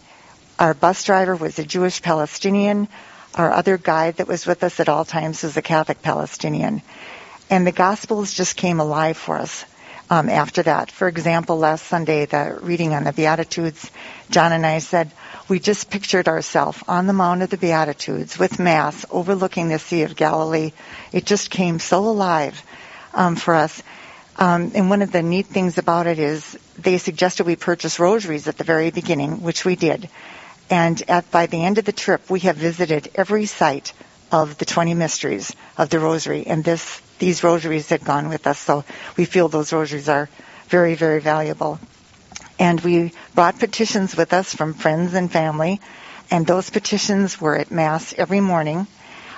our 0.59 0.73
bus 0.73 1.05
driver 1.05 1.37
was 1.37 1.59
a 1.59 1.65
Jewish 1.65 2.01
Palestinian. 2.01 2.89
Our 3.35 3.53
other 3.53 3.77
guide 3.77 4.17
that 4.17 4.29
was 4.29 4.47
with 4.47 4.63
us 4.63 4.79
at 4.79 4.89
all 4.89 5.05
times 5.05 5.43
was 5.43 5.57
a 5.57 5.63
Catholic 5.63 6.01
Palestinian. 6.01 6.83
And 7.51 7.67
the 7.67 7.73
Gospels 7.73 8.33
just 8.33 8.57
came 8.57 8.81
alive 8.81 9.17
for 9.17 9.37
us 9.37 9.65
um, 10.11 10.29
after 10.29 10.63
that. 10.63 10.91
For 10.91 11.09
example, 11.09 11.59
last 11.59 11.87
Sunday, 11.87 12.27
the 12.27 12.59
reading 12.61 12.95
on 12.95 13.05
the 13.05 13.13
Beatitudes, 13.13 13.91
John 14.31 14.53
and 14.53 14.67
I 14.67 14.79
said, 14.79 15.11
we 15.49 15.59
just 15.59 15.91
pictured 15.91 16.29
ourselves 16.29 16.83
on 16.89 17.07
the 17.07 17.13
Mount 17.13 17.43
of 17.43 17.51
the 17.51 17.57
Beatitudes 17.57 18.39
with 18.39 18.59
Mass 18.59 19.05
overlooking 19.11 19.69
the 19.69 19.79
Sea 19.79 20.03
of 20.03 20.17
Galilee. 20.17 20.73
It 21.13 21.27
just 21.27 21.51
came 21.51 21.79
so 21.79 22.07
alive 22.07 22.63
um, 23.13 23.37
for 23.37 23.55
us. 23.55 23.83
Um, 24.37 24.73
and 24.75 24.91
one 24.91 25.03
of 25.03 25.13
the 25.13 25.23
neat 25.23 25.47
things 25.47 25.79
about 25.79 26.07
it 26.07 26.19
is 26.19 26.59
they 26.79 26.99
suggested 26.99 27.47
we 27.47 27.57
purchase 27.57 28.01
rosaries 28.01 28.49
at 28.49 28.59
the 28.59 28.65
very 28.65 28.91
beginning, 28.91 29.43
which 29.43 29.65
we 29.65 29.77
did. 29.77 30.09
And 30.71 31.03
at, 31.09 31.31
by 31.31 31.47
the 31.47 31.63
end 31.63 31.79
of 31.79 31.85
the 31.85 31.93
trip, 31.93 32.31
we 32.31 32.41
have 32.41 32.57
visited 32.57 33.11
every 33.15 33.47
site 33.47 33.93
of 34.33 34.59
the 34.59 34.65
20 34.65 34.95
mysteries 34.95 35.55
of 35.77 35.91
the 35.91 36.01
rosary. 36.01 36.47
And 36.47 36.65
this, 36.65 37.01
these 37.19 37.45
rosaries 37.45 37.89
had 37.89 38.05
gone 38.05 38.29
with 38.29 38.47
us. 38.47 38.59
So 38.59 38.85
we 39.17 39.25
feel 39.25 39.49
those 39.49 39.73
rosaries 39.73 40.09
are 40.09 40.29
very, 40.69 40.95
very 40.95 41.21
valuable. 41.21 41.79
And 42.59 42.81
we 42.81 43.13
brought 43.35 43.59
petitions 43.59 44.17
with 44.17 44.33
us 44.33 44.55
from 44.55 44.75
friends 44.75 45.15
and 45.15 45.31
family. 45.31 45.81
And 46.31 46.47
those 46.47 46.71
petitions 46.71 47.41
were 47.41 47.57
at 47.57 47.71
Mass 47.71 48.15
every 48.17 48.41
morning 48.41 48.87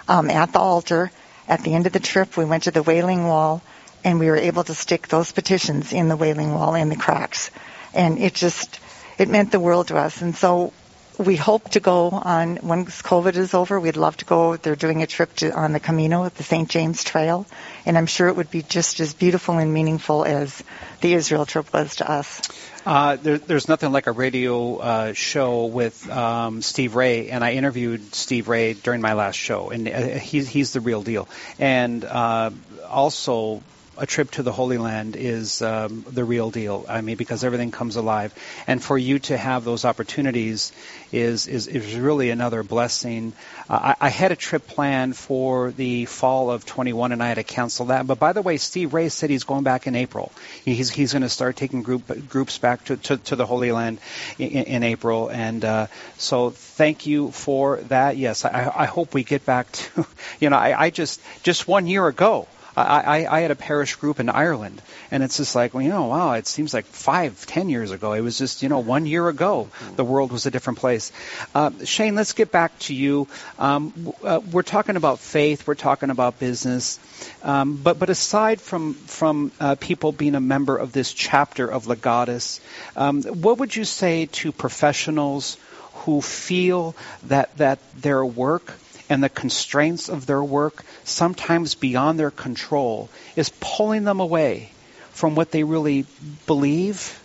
um, 0.09 0.31
at 0.31 0.53
the 0.53 0.59
altar. 0.59 1.11
At 1.49 1.63
the 1.63 1.75
end 1.75 1.87
of 1.87 1.93
the 1.93 2.01
trip, 2.01 2.37
we 2.37 2.45
went 2.45 2.65
to 2.65 2.71
the 2.71 2.83
Wailing 2.83 3.27
Wall 3.27 3.63
and 4.05 4.21
we 4.21 4.27
were 4.27 4.37
able 4.37 4.65
to 4.65 4.75
stick 4.75 5.09
those 5.09 5.33
petitions 5.33 5.93
in 5.93 6.09
the 6.09 6.17
Wailing 6.17 6.55
Wall 6.55 6.75
in 6.75 6.89
the 6.89 6.97
cracks. 6.97 7.51
And 7.95 8.19
it 8.19 8.35
just, 8.35 8.79
it 9.19 9.29
meant 9.29 9.51
the 9.51 9.61
world 9.61 9.89
to 9.89 9.97
us. 9.97 10.23
And 10.23 10.37
so 10.37 10.73
we 11.19 11.37
hope 11.37 11.71
to 11.71 11.81
go 11.81 12.11
on 12.11 12.59
once 12.63 13.03
COVID 13.03 13.37
is 13.37 13.55
over. 13.55 13.81
We'd 13.81 13.97
love 13.97 14.17
to 14.19 14.25
go. 14.25 14.57
They're 14.57 14.77
doing 14.77 15.03
a 15.03 15.07
trip 15.07 15.35
to, 15.37 15.51
on 15.53 15.73
the 15.73 15.81
Camino 15.81 16.25
at 16.25 16.35
the 16.35 16.43
St. 16.43 16.69
James 16.69 17.05
Trail, 17.05 17.47
and 17.85 17.97
I'm 17.97 18.07
sure 18.07 18.29
it 18.29 18.37
would 18.37 18.51
be 18.51 18.63
just 18.63 19.01
as 19.01 19.15
beautiful 19.15 19.59
and 19.59 19.73
meaningful 19.73 20.25
as 20.25 20.63
the 21.01 21.15
Israel 21.15 21.47
trip 21.47 21.73
was 21.73 21.97
to 21.97 22.11
us. 22.11 22.41
Uh, 22.85 23.17
there, 23.17 23.39
there's 23.39 23.69
nothing 23.69 23.91
like 23.91 24.07
a 24.07 24.13
radio 24.13 24.77
uh, 24.77 25.13
show 25.13 25.67
with 25.67 26.09
um, 26.11 26.63
Steve 26.63 26.95
Ray, 26.95 27.31
and 27.31 27.43
I 27.43 27.53
interviewed 27.53 28.15
Steve 28.15 28.49
Ray 28.49 28.75
during 28.75 29.01
my 29.01 29.15
last 29.15 29.37
show, 29.37 29.71
and 29.71 29.89
uh, 29.89 30.19
he's 30.19 30.49
he's 30.49 30.73
the 30.73 30.81
real 30.81 31.03
deal. 31.03 31.29
And 31.59 32.05
uh, 32.05 32.51
also 32.89 33.63
a 33.99 34.07
trip 34.07 34.31
to 34.33 34.43
the 34.43 34.53
Holy 34.53 34.79
Land 34.79 35.17
is 35.17 35.63
um, 35.63 36.05
the 36.09 36.25
real 36.25 36.51
deal. 36.51 36.85
I 36.89 37.01
mean, 37.01 37.17
because 37.17 37.45
everything 37.45 37.71
comes 37.71 37.97
alive, 37.97 38.35
and 38.67 38.83
for 38.83 38.99
you 38.99 39.19
to 39.21 39.37
have 39.37 39.65
those 39.65 39.85
opportunities 39.85 40.73
is 41.13 41.47
is, 41.47 41.67
is 41.67 41.95
really 41.97 42.31
another 42.31 42.63
blessing. 42.63 43.33
Uh, 43.69 43.95
I, 44.01 44.07
I, 44.07 44.09
had 44.09 44.33
a 44.33 44.37
trip 44.37 44.67
planned 44.67 45.17
for 45.17 45.71
the 45.71 46.05
fall 46.05 46.51
of 46.51 46.67
21, 46.67 47.13
and 47.13 47.23
I 47.23 47.29
had 47.29 47.35
to 47.35 47.45
cancel 47.45 47.87
that. 47.87 48.07
But 48.07 48.19
by 48.19 48.33
the 48.33 48.43
way, 48.43 48.57
Steve 48.57 48.93
Ray 48.95 49.09
said 49.09 49.31
he's 49.31 49.45
going 49.45 49.65
back 49.65 49.87
in 49.87 49.97
April. 49.97 50.33
He's 50.65 50.91
he's 50.91 51.13
going 51.13 51.23
to 51.23 51.29
start 51.29 51.57
taking 51.57 51.83
group 51.83 52.29
groups 52.29 52.59
back 52.59 52.85
to, 52.87 52.97
to, 52.97 53.17
to 53.17 53.37
the 53.37 53.47
Holy 53.47 53.73
Land 53.73 53.99
in, 54.39 54.49
in 54.49 54.83
April, 54.83 55.29
and 55.29 55.65
uh, 55.65 55.87
so 56.19 56.51
thank 56.51 57.07
you 57.07 57.31
for 57.31 57.79
that. 57.89 58.17
Yes, 58.17 58.45
I, 58.45 58.73
I 58.75 58.87
hope 58.87 59.15
we 59.15 59.25
get 59.25 59.45
back 59.47 59.71
to. 59.73 60.07
You 60.39 60.51
know, 60.51 60.57
I, 60.57 60.79
I 60.79 60.91
just 60.91 61.21
just 61.45 61.67
one 61.67 61.87
year 61.87 62.07
ago. 62.07 62.47
I, 62.77 62.83
I, 63.23 63.39
I 63.39 63.41
had 63.41 63.51
a 63.51 63.57
parish 63.57 63.97
group 63.97 64.21
in 64.21 64.29
Ireland, 64.29 64.83
and 65.11 65.23
it's 65.23 65.39
just 65.39 65.55
like, 65.55 65.73
well, 65.73 65.83
you 65.83 65.89
know, 65.89 66.07
wow, 66.07 66.33
it 66.33 66.47
seems 66.47 66.75
like 66.75 66.85
five, 66.85 67.47
ten 67.47 67.69
years 67.69 67.91
ago. 67.91 68.13
It 68.13 68.21
was 68.21 68.37
just, 68.39 68.63
you 68.63 68.69
know, 68.69 68.81
one 68.81 69.07
year 69.07 69.29
ago, 69.29 69.69
the 69.97 70.05
world 70.05 70.31
was 70.33 70.47
a 70.47 70.51
different 70.51 70.79
place. 70.79 71.13
Uh, 71.55 71.71
Shane, 71.85 72.15
let's 72.15 72.33
get 72.33 72.53
back 72.53 72.79
to 72.81 72.95
you. 72.95 73.29
Um, 73.59 74.13
uh, 74.23 74.41
we're 74.53 74.63
talking 74.63 74.97
about 74.97 75.21
faith, 75.21 75.67
we're 75.67 75.75
talking 75.75 76.11
about 76.11 76.39
business, 76.39 76.99
um, 77.43 77.77
but 77.77 77.99
but 77.99 78.11
aside 78.11 78.61
from 78.61 78.95
from 78.95 79.53
uh, 79.59 79.77
people 79.77 80.13
being 80.13 80.35
a 80.35 80.41
member 80.41 80.77
of 80.77 80.93
this 80.93 81.13
chapter 81.13 81.67
of 81.67 81.87
Legatus, 81.87 82.61
um, 82.97 83.23
what 83.23 83.59
would 83.59 83.75
you 83.75 83.85
say 83.85 84.27
to 84.27 84.53
professionals 84.53 85.57
who 86.05 86.21
feel 86.21 86.95
that 87.25 87.57
that 87.57 87.79
their 88.01 88.25
work 88.25 88.75
and 89.09 89.23
the 89.23 89.29
constraints 89.29 90.09
of 90.09 90.27
their 90.27 90.43
work, 90.43 90.85
sometimes 91.05 91.75
beyond 91.75 92.19
their 92.19 92.31
control, 92.31 93.09
is 93.37 93.51
pulling 93.61 94.05
them 94.05 94.21
away 94.21 94.71
from 95.13 95.35
what 95.35 95.51
they 95.51 95.65
really 95.65 96.07
believe, 96.47 97.23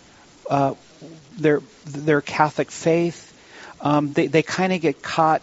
uh, 0.48 0.74
their 1.38 1.60
their 1.84 2.20
Catholic 2.20 2.70
faith. 2.70 3.28
Um, 3.80 4.12
they 4.12 4.28
they 4.28 4.42
kind 4.42 4.72
of 4.72 4.80
get 4.80 5.02
caught 5.02 5.42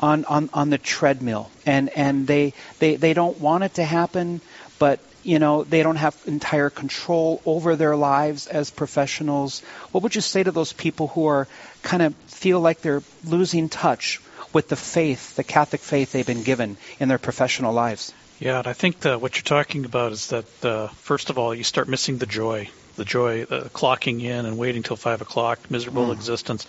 on, 0.00 0.24
on, 0.26 0.50
on 0.52 0.70
the 0.70 0.78
treadmill, 0.78 1.50
and 1.66 1.88
and 1.90 2.26
they, 2.26 2.54
they 2.78 2.96
they 2.96 3.14
don't 3.14 3.40
want 3.40 3.64
it 3.64 3.74
to 3.74 3.84
happen, 3.84 4.40
but 4.78 5.00
you 5.22 5.38
know 5.38 5.64
they 5.64 5.82
don't 5.82 5.96
have 5.96 6.16
entire 6.26 6.70
control 6.70 7.42
over 7.44 7.76
their 7.76 7.96
lives 7.96 8.46
as 8.46 8.70
professionals. 8.70 9.60
What 9.90 10.02
would 10.02 10.14
you 10.14 10.20
say 10.20 10.42
to 10.42 10.52
those 10.52 10.72
people 10.72 11.08
who 11.08 11.26
are 11.26 11.48
kind 11.82 12.02
of 12.02 12.14
feel 12.26 12.60
like 12.60 12.80
they're 12.80 13.02
losing 13.24 13.68
touch 13.68 14.20
with 14.52 14.68
the 14.68 14.76
faith, 14.76 15.36
the 15.36 15.44
Catholic 15.44 15.80
faith 15.80 16.12
they've 16.12 16.26
been 16.26 16.42
given 16.42 16.76
in 17.00 17.08
their 17.08 17.18
professional 17.18 17.72
lives. 17.72 18.12
Yeah, 18.38 18.58
and 18.58 18.68
I 18.68 18.72
think 18.72 19.00
the, 19.00 19.18
what 19.18 19.36
you're 19.36 19.42
talking 19.42 19.84
about 19.84 20.12
is 20.12 20.28
that 20.28 20.64
uh, 20.64 20.88
first 20.88 21.30
of 21.30 21.38
all, 21.38 21.54
you 21.54 21.64
start 21.64 21.88
missing 21.88 22.18
the 22.18 22.26
joy, 22.26 22.70
the 22.96 23.04
joy, 23.04 23.44
the 23.44 23.62
clocking 23.70 24.22
in 24.22 24.46
and 24.46 24.56
waiting 24.56 24.82
till 24.82 24.96
five 24.96 25.20
o'clock, 25.20 25.70
miserable 25.70 26.06
mm. 26.06 26.12
existence. 26.12 26.66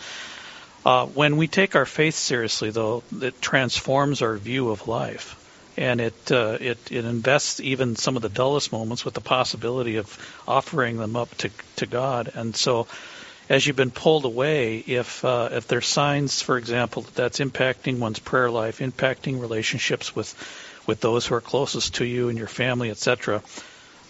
Uh, 0.85 1.05
when 1.05 1.37
we 1.37 1.47
take 1.47 1.75
our 1.75 1.85
faith 1.85 2.15
seriously, 2.15 2.71
though, 2.71 3.03
it 3.21 3.41
transforms 3.41 4.21
our 4.21 4.37
view 4.37 4.69
of 4.69 4.87
life, 4.87 5.35
and 5.77 5.99
it 6.01 6.31
uh, 6.31 6.57
it 6.59 6.79
it 6.89 7.05
invests 7.05 7.59
even 7.59 7.95
some 7.95 8.15
of 8.15 8.21
the 8.21 8.29
dullest 8.29 8.71
moments 8.71 9.03
with 9.03 9.13
the 9.13 9.21
possibility 9.21 9.97
of 9.97 10.17
offering 10.47 10.97
them 10.97 11.15
up 11.15 11.35
to 11.37 11.49
to 11.75 11.85
God, 11.85 12.31
and 12.33 12.55
so 12.55 12.87
as 13.49 13.65
you've 13.65 13.75
been 13.75 13.91
pulled 13.91 14.25
away, 14.25 14.77
if 14.77 15.25
uh, 15.25 15.49
if 15.51 15.67
there's 15.67 15.88
signs, 15.88 16.41
for 16.41 16.57
example, 16.57 17.01
that 17.01 17.15
that's 17.15 17.39
impacting 17.39 17.97
one's 17.97 18.19
prayer 18.19 18.51
life, 18.51 18.77
impacting 18.77 19.41
relationships 19.41 20.15
with 20.15 20.33
with 20.85 21.01
those 21.01 21.25
who 21.25 21.35
are 21.35 21.41
closest 21.41 21.95
to 21.95 22.05
you 22.05 22.29
and 22.29 22.38
your 22.38 22.47
family, 22.47 22.91
etc. 22.91 23.41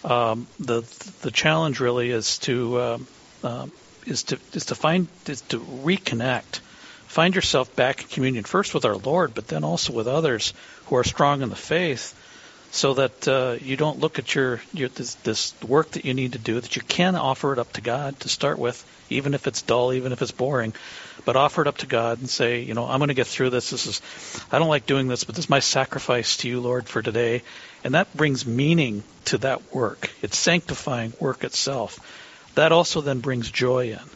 Um, 0.04 0.46
the 0.58 0.82
the 1.22 1.30
challenge 1.30 1.80
really 1.80 2.10
is 2.10 2.38
to 2.40 2.76
uh, 2.76 2.98
uh, 3.42 3.66
is 4.06 4.24
to 4.24 4.38
is 4.52 4.66
to 4.66 4.74
find 4.74 5.08
is 5.26 5.40
to 5.42 5.58
reconnect, 5.58 6.60
find 7.06 7.34
yourself 7.34 7.74
back 7.74 8.02
in 8.02 8.08
communion 8.08 8.44
first 8.44 8.74
with 8.74 8.84
our 8.84 8.96
Lord, 8.96 9.34
but 9.34 9.48
then 9.48 9.64
also 9.64 9.94
with 9.94 10.06
others 10.06 10.52
who 10.86 10.96
are 10.96 11.04
strong 11.04 11.40
in 11.40 11.48
the 11.48 11.56
faith, 11.56 12.14
so 12.72 12.94
that 12.94 13.26
uh, 13.28 13.56
you 13.60 13.76
don't 13.76 13.98
look 13.98 14.18
at 14.18 14.34
your, 14.34 14.60
your 14.72 14.88
this, 14.88 15.14
this 15.16 15.54
work 15.62 15.90
that 15.92 16.04
you 16.04 16.14
need 16.14 16.32
to 16.32 16.38
do 16.38 16.60
that 16.60 16.76
you 16.76 16.82
can 16.82 17.16
offer 17.16 17.52
it 17.52 17.58
up 17.58 17.72
to 17.74 17.80
God 17.80 18.18
to 18.20 18.28
start 18.28 18.58
with 18.58 18.84
even 19.10 19.34
if 19.34 19.46
it's 19.48 19.62
dull, 19.62 19.92
even 19.92 20.12
if 20.12 20.22
it's 20.22 20.30
boring, 20.30 20.72
but 21.24 21.34
offer 21.34 21.62
it 21.62 21.68
up 21.68 21.78
to 21.78 21.86
God 21.86 22.20
and 22.20 22.30
say, 22.30 22.60
you 22.60 22.74
know, 22.74 22.86
I'm 22.86 23.00
going 23.00 23.08
to 23.08 23.14
get 23.14 23.26
through 23.26 23.50
this. 23.50 23.70
This 23.70 23.86
is, 23.86 24.00
I 24.52 24.58
don't 24.60 24.68
like 24.68 24.86
doing 24.86 25.08
this, 25.08 25.24
but 25.24 25.34
this 25.34 25.46
is 25.46 25.50
my 25.50 25.58
sacrifice 25.58 26.36
to 26.38 26.48
you, 26.48 26.60
Lord, 26.60 26.88
for 26.88 27.02
today. 27.02 27.42
And 27.82 27.94
that 27.94 28.16
brings 28.16 28.46
meaning 28.46 29.02
to 29.26 29.38
that 29.38 29.74
work. 29.74 30.12
It's 30.22 30.38
sanctifying 30.38 31.12
work 31.20 31.42
itself. 31.42 31.98
That 32.54 32.72
also 32.72 33.00
then 33.00 33.18
brings 33.20 33.50
joy 33.50 33.92
in. 33.92 34.10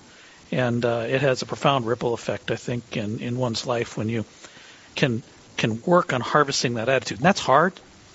and 0.52 0.84
uh, 0.84 1.06
it 1.08 1.20
has 1.22 1.42
a 1.42 1.46
profound 1.46 1.86
ripple 1.86 2.14
effect, 2.14 2.50
I 2.50 2.56
think, 2.56 2.96
in 2.96 3.18
in 3.20 3.36
one's 3.36 3.66
life 3.66 3.96
when 3.96 4.08
you 4.08 4.24
can 4.94 5.22
can 5.56 5.82
work 5.82 6.12
on 6.12 6.20
harvesting 6.20 6.74
that 6.74 6.88
attitude. 6.88 7.18
And 7.18 7.24
that's 7.24 7.40
hard. 7.40 7.72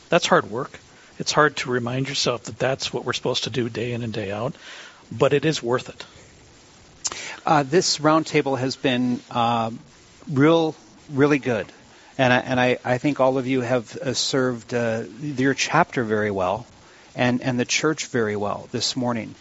That's 0.09 0.25
hard 0.25 0.49
work. 0.49 0.79
It's 1.19 1.31
hard 1.31 1.57
to 1.57 1.69
remind 1.69 2.07
yourself 2.09 2.45
that 2.45 2.57
that's 2.57 2.93
what 2.93 3.05
we're 3.05 3.13
supposed 3.13 3.43
to 3.43 3.49
do 3.49 3.69
day 3.69 3.93
in 3.93 4.03
and 4.03 4.13
day 4.13 4.31
out, 4.31 4.55
but 5.11 5.33
it 5.33 5.45
is 5.45 5.61
worth 5.61 5.89
it. 5.89 6.05
Uh, 7.45 7.63
this 7.63 7.97
roundtable 7.99 8.57
has 8.57 8.75
been 8.75 9.19
uh, 9.31 9.71
real, 10.31 10.75
really 11.11 11.39
good. 11.39 11.67
And 12.17 12.33
I, 12.33 12.37
and 12.37 12.59
I, 12.59 12.77
I 12.83 12.97
think 12.97 13.19
all 13.19 13.37
of 13.37 13.47
you 13.47 13.61
have 13.61 13.95
uh, 13.95 14.13
served 14.13 14.73
uh, 14.73 15.03
your 15.21 15.53
chapter 15.53 16.03
very 16.03 16.31
well 16.31 16.67
and, 17.15 17.41
and 17.41 17.59
the 17.59 17.65
church 17.65 18.07
very 18.07 18.35
well 18.35 18.67
this 18.71 18.95
morning. 18.95 19.35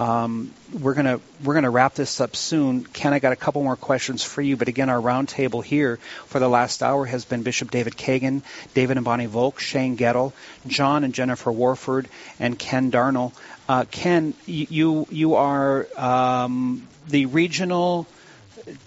Um, 0.00 0.50
we're 0.80 0.94
gonna 0.94 1.20
we're 1.44 1.52
gonna 1.52 1.68
wrap 1.68 1.92
this 1.94 2.22
up 2.22 2.34
soon. 2.34 2.84
Ken, 2.84 3.12
I 3.12 3.18
got 3.18 3.34
a 3.34 3.36
couple 3.36 3.62
more 3.62 3.76
questions 3.76 4.22
for 4.22 4.40
you, 4.40 4.56
but 4.56 4.68
again, 4.68 4.88
our 4.88 4.96
roundtable 4.96 5.62
here 5.62 5.98
for 6.24 6.38
the 6.38 6.48
last 6.48 6.82
hour 6.82 7.04
has 7.04 7.26
been 7.26 7.42
Bishop 7.42 7.70
David 7.70 7.98
Kagan, 7.98 8.40
David 8.72 8.96
and 8.96 9.04
Bonnie 9.04 9.26
Volk, 9.26 9.60
Shane 9.60 9.98
Gettle, 9.98 10.32
John 10.66 11.04
and 11.04 11.12
Jennifer 11.12 11.52
Warford, 11.52 12.08
and 12.38 12.58
Ken 12.58 12.88
Darnell. 12.88 13.34
Uh, 13.68 13.84
Ken, 13.90 14.32
you 14.46 15.06
you 15.10 15.34
are 15.34 15.86
um, 15.98 16.88
the 17.06 17.26
regional. 17.26 18.06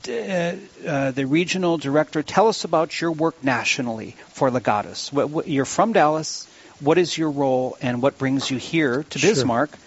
Uh, 0.08 0.56
uh, 0.88 1.12
the 1.12 1.26
regional 1.26 1.78
director. 1.78 2.24
Tell 2.24 2.48
us 2.48 2.64
about 2.64 3.02
your 3.02 3.12
work 3.12 3.44
nationally 3.44 4.16
for 4.30 4.50
Legatus. 4.50 5.12
What, 5.12 5.30
what, 5.30 5.48
you're 5.48 5.66
from 5.66 5.94
Dallas. 5.94 6.48
What 6.80 6.98
is 6.98 7.18
your 7.18 7.32
role, 7.32 7.76
and 7.82 8.02
what 8.02 8.18
brings 8.18 8.50
you 8.50 8.58
here 8.58 9.04
to 9.04 9.20
Bismarck 9.20 9.72
sure 9.72 9.83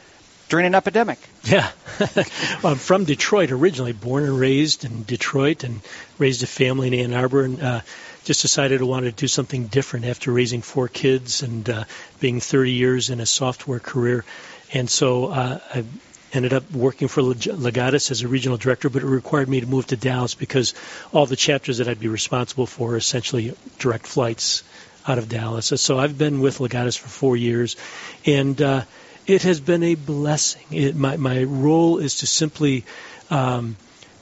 during 0.48 0.66
an 0.66 0.74
epidemic. 0.74 1.18
Yeah. 1.44 1.70
well, 2.00 2.72
I'm 2.72 2.76
from 2.76 3.04
Detroit 3.04 3.50
originally, 3.50 3.92
born 3.92 4.24
and 4.24 4.38
raised 4.38 4.84
in 4.84 5.04
Detroit, 5.04 5.64
and 5.64 5.80
raised 6.18 6.42
a 6.42 6.46
family 6.46 6.88
in 6.88 6.94
Ann 6.94 7.14
Arbor, 7.14 7.44
and 7.44 7.62
uh, 7.62 7.80
just 8.24 8.42
decided 8.42 8.80
I 8.80 8.84
wanted 8.84 9.16
to 9.16 9.20
do 9.20 9.28
something 9.28 9.66
different 9.66 10.06
after 10.06 10.32
raising 10.32 10.62
four 10.62 10.88
kids 10.88 11.42
and 11.42 11.68
uh, 11.68 11.84
being 12.20 12.40
30 12.40 12.72
years 12.72 13.10
in 13.10 13.20
a 13.20 13.26
software 13.26 13.80
career. 13.80 14.24
And 14.72 14.90
so 14.90 15.26
uh, 15.26 15.60
I 15.74 15.84
ended 16.32 16.52
up 16.52 16.70
working 16.72 17.08
for 17.08 17.22
Legatus 17.22 18.10
as 18.10 18.22
a 18.22 18.28
regional 18.28 18.58
director, 18.58 18.90
but 18.90 19.02
it 19.02 19.06
required 19.06 19.48
me 19.48 19.60
to 19.60 19.66
move 19.66 19.86
to 19.88 19.96
Dallas 19.96 20.34
because 20.34 20.74
all 21.12 21.26
the 21.26 21.36
chapters 21.36 21.78
that 21.78 21.88
I'd 21.88 22.00
be 22.00 22.08
responsible 22.08 22.66
for 22.66 22.94
are 22.94 22.96
essentially 22.96 23.54
direct 23.78 24.06
flights 24.06 24.62
out 25.06 25.18
of 25.18 25.28
Dallas. 25.28 25.72
So 25.80 25.98
I've 25.98 26.18
been 26.18 26.40
with 26.40 26.58
Legatus 26.58 26.98
for 26.98 27.08
four 27.08 27.36
years, 27.36 27.76
and 28.24 28.60
uh, 28.60 28.82
it 29.26 29.42
has 29.42 29.60
been 29.60 29.82
a 29.82 29.94
blessing. 29.94 30.62
It, 30.70 30.96
my, 30.96 31.16
my 31.16 31.42
role 31.42 31.98
is 31.98 32.16
to 32.16 32.26
simply 32.26 32.84
um, 33.30 33.76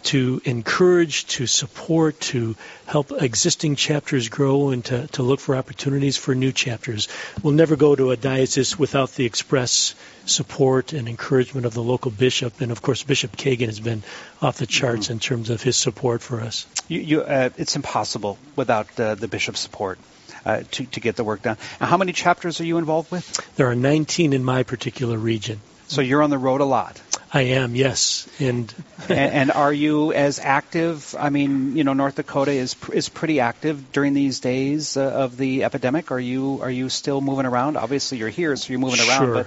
to 0.05 0.41
encourage, 0.45 1.27
to 1.27 1.47
support, 1.47 2.21
to 2.21 2.55
help 2.87 3.11
existing 3.11 3.75
chapters 3.75 4.29
grow, 4.29 4.69
and 4.69 4.85
to, 4.85 5.07
to 5.09 5.23
look 5.23 5.41
for 5.41 5.57
opportunities 5.57 6.17
for 6.17 6.35
new 6.35 6.53
chapters. 6.53 7.09
We'll 7.43 7.55
never 7.55 7.75
go 7.75 7.97
to 7.97 8.11
a 8.11 8.17
diocese 8.17 8.79
without 8.79 9.15
the 9.15 9.25
express 9.25 9.95
support 10.27 10.93
and 10.93 11.09
encouragement 11.09 11.67
of 11.67 11.73
the 11.73 11.83
local 11.83 12.11
bishop, 12.11 12.61
and 12.61 12.71
of 12.71 12.83
course 12.83 13.03
Bishop 13.03 13.37
Kagan 13.37 13.67
has 13.67 13.81
been 13.81 14.03
off 14.43 14.59
the 14.59 14.67
charts 14.67 15.07
mm-hmm. 15.07 15.15
in 15.15 15.21
terms 15.21 15.51
of 15.51 15.63
his 15.63 15.77
support 15.77 16.21
for 16.21 16.41
us. 16.41 16.67
You, 16.87 17.01
you, 17.01 17.21
uh, 17.23 17.51
it's 17.57 17.77
impossible 17.77 18.39
without 18.57 19.01
uh, 19.01 19.15
the 19.15 19.29
bishop's 19.29 19.61
support 19.61 19.99
uh, 20.45 20.63
to, 20.73 20.85
to 20.87 21.01
get 21.01 21.17
the 21.17 21.25
work 21.25 21.43
done. 21.43 21.57
Now, 21.81 21.87
how 21.87 21.97
many 21.97 22.13
chapters 22.13 22.61
are 22.61 22.65
you 22.65 22.79
involved 22.79 23.11
with? 23.11 23.55
There 23.57 23.69
are 23.69 23.75
19 23.75 24.33
in 24.33 24.45
my 24.45 24.63
particular 24.63 25.17
region. 25.17 25.61
So 25.87 26.01
you're 26.01 26.23
on 26.23 26.31
the 26.31 26.39
road 26.39 26.61
a 26.61 26.65
lot. 26.65 27.01
I 27.33 27.43
am, 27.43 27.75
yes. 27.75 28.29
And, 28.39 28.73
and, 29.09 29.19
and 29.19 29.51
are 29.51 29.73
you 29.73 30.13
as 30.13 30.39
active? 30.39 31.17
I 31.19 31.31
mean, 31.31 31.77
you 31.77 31.83
know, 31.83 31.93
North 31.93 32.15
Dakota 32.15 32.53
is 32.53 32.77
is 32.93 33.09
pretty 33.09 33.41
active 33.41 33.91
during 33.93 34.15
these 34.15 34.39
days 34.39 34.97
uh, 34.97 35.03
of 35.03 35.37
the 35.37 35.65
epidemic. 35.65 36.13
Are 36.13 36.21
you 36.21 36.61
are 36.63 36.71
you 36.71 36.89
still 36.89 37.21
moving 37.21 37.45
around? 37.45 37.77
Obviously, 37.77 38.19
you're 38.19 38.29
here, 38.29 38.55
so 38.55 38.73
you're 38.73 38.79
moving 38.79 39.01
sure. 39.01 39.09
around. 39.09 39.33
But 39.35 39.47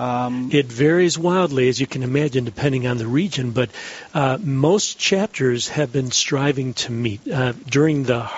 um, 0.00 0.50
it 0.52 0.66
varies 0.66 1.18
wildly, 1.18 1.68
as 1.68 1.80
you 1.80 1.86
can 1.86 2.04
imagine, 2.04 2.44
depending 2.44 2.86
on 2.86 2.96
the 2.96 3.08
region. 3.08 3.50
But 3.50 3.70
uh, 4.14 4.38
most 4.40 4.98
chapters 4.98 5.68
have 5.68 5.92
been 5.92 6.12
striving 6.12 6.74
to 6.74 6.92
meet 6.92 7.28
uh, 7.28 7.52
during 7.68 8.04
the 8.04 8.30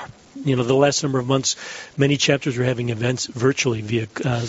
you 0.44 0.57
know, 0.57 0.62
the 0.62 0.74
last 0.74 1.02
number 1.02 1.18
of 1.18 1.26
months, 1.26 1.57
many 1.96 2.16
chapters 2.16 2.57
were 2.57 2.64
having 2.64 2.90
events 2.90 3.26
virtually 3.26 3.81
via 3.81 4.09
uh, 4.24 4.28
uh, 4.28 4.44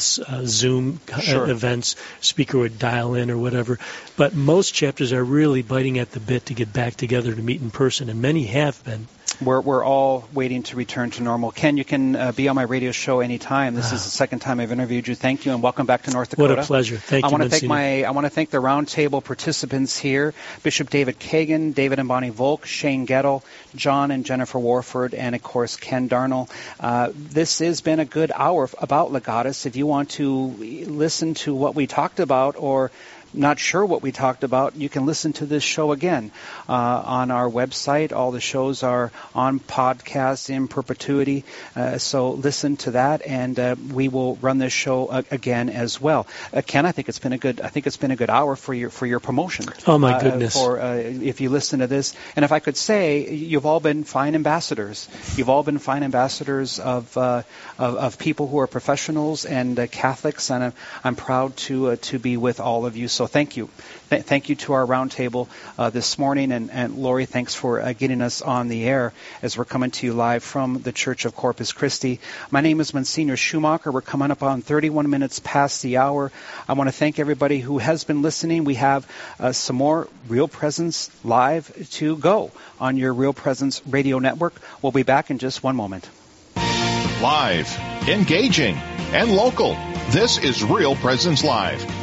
Zoom 0.45 0.99
uh, 1.11 1.19
sure. 1.19 1.49
events. 1.49 1.95
Speaker 2.21 2.59
would 2.59 2.79
dial 2.79 3.15
in 3.15 3.29
or 3.29 3.37
whatever. 3.37 3.79
But 4.17 4.33
most 4.33 4.73
chapters 4.73 5.13
are 5.13 5.23
really 5.23 5.61
biting 5.61 5.99
at 5.99 6.11
the 6.11 6.19
bit 6.19 6.47
to 6.47 6.53
get 6.53 6.73
back 6.73 6.95
together 6.95 7.33
to 7.33 7.41
meet 7.41 7.61
in 7.61 7.71
person, 7.71 8.09
and 8.09 8.21
many 8.21 8.45
have 8.45 8.83
been. 8.83 9.07
We're, 9.45 9.61
we're 9.61 9.83
all 9.83 10.27
waiting 10.33 10.63
to 10.63 10.75
return 10.75 11.11
to 11.11 11.23
normal. 11.23 11.51
Ken, 11.51 11.77
you 11.77 11.85
can 11.85 12.15
uh, 12.15 12.31
be 12.31 12.47
on 12.47 12.55
my 12.55 12.63
radio 12.63 12.91
show 12.91 13.19
anytime. 13.19 13.75
This 13.75 13.91
is 13.91 14.03
the 14.03 14.09
second 14.09 14.39
time 14.39 14.59
I've 14.59 14.71
interviewed 14.71 15.07
you. 15.07 15.15
Thank 15.15 15.45
you, 15.45 15.53
and 15.53 15.61
welcome 15.61 15.85
back 15.85 16.03
to 16.03 16.11
North 16.11 16.29
Dakota. 16.29 16.55
What 16.55 16.63
a 16.63 16.63
pleasure. 16.63 16.97
Thank 16.97 17.23
you. 17.23 17.27
I 17.27 17.29
you. 17.29 17.37
Want 17.37 17.43
to 17.43 17.49
thank 17.49 17.63
my, 17.63 18.03
I 18.03 18.11
want 18.11 18.25
to 18.25 18.29
thank 18.29 18.49
the 18.49 18.59
roundtable 18.59 19.23
participants 19.23 19.97
here: 19.97 20.33
Bishop 20.63 20.89
David 20.89 21.19
Kagan, 21.19 21.73
David 21.73 21.99
and 21.99 22.07
Bonnie 22.07 22.29
Volk, 22.29 22.65
Shane 22.65 23.05
Gettle, 23.05 23.43
John 23.75 24.11
and 24.11 24.25
Jennifer 24.25 24.59
Warford, 24.59 25.13
and 25.13 25.35
of 25.35 25.43
course 25.43 25.75
Ken 25.75 26.07
Darnell. 26.07 26.49
Uh, 26.79 27.11
this 27.13 27.59
has 27.59 27.81
been 27.81 27.99
a 27.99 28.05
good 28.05 28.31
hour 28.33 28.69
about 28.77 29.11
Legatus. 29.11 29.65
If 29.65 29.75
you 29.75 29.87
want 29.87 30.11
to 30.11 30.47
listen 30.87 31.33
to 31.35 31.53
what 31.53 31.75
we 31.75 31.87
talked 31.87 32.19
about 32.19 32.55
or 32.57 32.91
not 33.33 33.59
sure 33.59 33.85
what 33.85 34.01
we 34.01 34.11
talked 34.11 34.43
about, 34.43 34.75
you 34.75 34.89
can 34.89 35.05
listen 35.05 35.33
to 35.33 35.45
this 35.45 35.63
show 35.63 35.91
again 35.91 36.31
uh, 36.69 36.73
on 36.73 37.31
our 37.31 37.49
website. 37.49 38.13
All 38.13 38.31
the 38.31 38.39
shows 38.39 38.83
are 38.83 39.11
on 39.33 39.59
podcast 39.59 40.49
in 40.49 40.67
perpetuity. 40.67 41.43
Uh, 41.75 41.97
so 41.97 42.31
listen 42.31 42.77
to 42.77 42.91
that, 42.91 43.25
and 43.25 43.59
uh, 43.59 43.75
we 43.91 44.07
will 44.07 44.35
run 44.35 44.57
this 44.57 44.73
show 44.73 45.07
uh, 45.07 45.23
again 45.31 45.69
as 45.69 45.99
well. 45.99 46.27
Uh, 46.53 46.61
Ken, 46.65 46.85
I 46.85 46.91
think 46.91 47.09
it's 47.09 47.19
been 47.19 47.33
a 47.33 47.37
good. 47.37 47.61
I 47.61 47.69
think 47.69 47.87
it's 47.87 47.97
been 47.97 48.11
a 48.11 48.15
good 48.15 48.29
hour 48.29 48.55
for 48.55 48.73
your 48.73 48.89
for 48.89 49.05
your 49.05 49.19
promotion. 49.19 49.65
Oh 49.87 49.97
my 49.97 50.13
uh, 50.13 50.21
goodness! 50.21 50.53
for 50.53 50.79
if 50.79 51.41
you 51.41 51.49
listen 51.49 51.79
to 51.79 51.87
this, 51.87 52.15
and 52.35 52.45
if 52.45 52.51
I 52.51 52.59
could 52.59 52.77
say, 52.77 53.29
you've 53.29 53.65
all 53.65 53.79
been 53.79 54.03
fine 54.03 54.35
ambassadors. 54.35 55.07
You've 55.35 55.49
all 55.49 55.63
been 55.63 55.79
fine 55.79 56.03
ambassadors 56.03 56.79
of 56.79 57.17
of, 57.17 57.45
of, 57.77 58.17
people 58.17 58.47
who 58.47 58.59
are 58.59 58.67
professionals 58.67 59.45
and 59.45 59.91
Catholics, 59.91 60.51
and 60.51 60.63
I'm, 60.63 60.73
I'm 61.03 61.15
proud 61.15 61.57
to 61.57 61.95
to 61.95 62.19
be 62.19 62.37
with 62.37 62.59
all 62.59 62.85
of 62.85 62.95
you. 62.95 63.07
So 63.07 63.22
so 63.23 63.27
thank 63.27 63.55
you. 63.55 63.69
Th- 64.09 64.21
thank 64.21 64.49
you 64.49 64.55
to 64.55 64.73
our 64.73 64.85
roundtable 64.85 65.47
uh, 65.79 65.89
this 65.89 66.19
morning. 66.19 66.51
And, 66.51 66.69
and 66.69 66.97
Lori, 66.97 67.25
thanks 67.25 67.55
for 67.55 67.79
uh, 67.79 67.93
getting 67.93 68.21
us 68.21 68.41
on 68.41 68.67
the 68.67 68.83
air 68.83 69.13
as 69.41 69.57
we're 69.57 69.63
coming 69.63 69.91
to 69.91 70.05
you 70.05 70.13
live 70.13 70.43
from 70.43 70.81
the 70.81 70.91
Church 70.91 71.23
of 71.23 71.33
Corpus 71.33 71.71
Christi. 71.71 72.19
My 72.51 72.59
name 72.59 72.81
is 72.81 72.93
Monsignor 72.93 73.37
Schumacher. 73.37 73.93
We're 73.93 74.01
coming 74.01 74.29
up 74.29 74.43
on 74.43 74.61
31 74.61 75.09
minutes 75.09 75.39
past 75.39 75.81
the 75.83 75.97
hour. 75.97 76.33
I 76.67 76.73
want 76.73 76.89
to 76.89 76.91
thank 76.91 77.17
everybody 77.17 77.59
who 77.59 77.77
has 77.77 78.03
been 78.03 78.21
listening. 78.21 78.65
We 78.65 78.75
have 78.75 79.09
uh, 79.39 79.53
some 79.53 79.77
more 79.77 80.09
Real 80.27 80.49
Presence 80.49 81.09
live 81.23 81.71
to 81.91 82.17
go 82.17 82.51
on 82.77 82.97
your 82.97 83.13
Real 83.13 83.31
Presence 83.31 83.81
radio 83.87 84.19
network. 84.19 84.53
We'll 84.81 84.91
be 84.91 85.03
back 85.03 85.31
in 85.31 85.37
just 85.37 85.63
one 85.63 85.77
moment. 85.77 86.09
Live, 86.57 87.73
engaging, 88.09 88.75
and 88.75 89.33
local. 89.33 89.75
This 90.09 90.37
is 90.39 90.61
Real 90.61 90.97
Presence 90.97 91.41
Live 91.41 92.02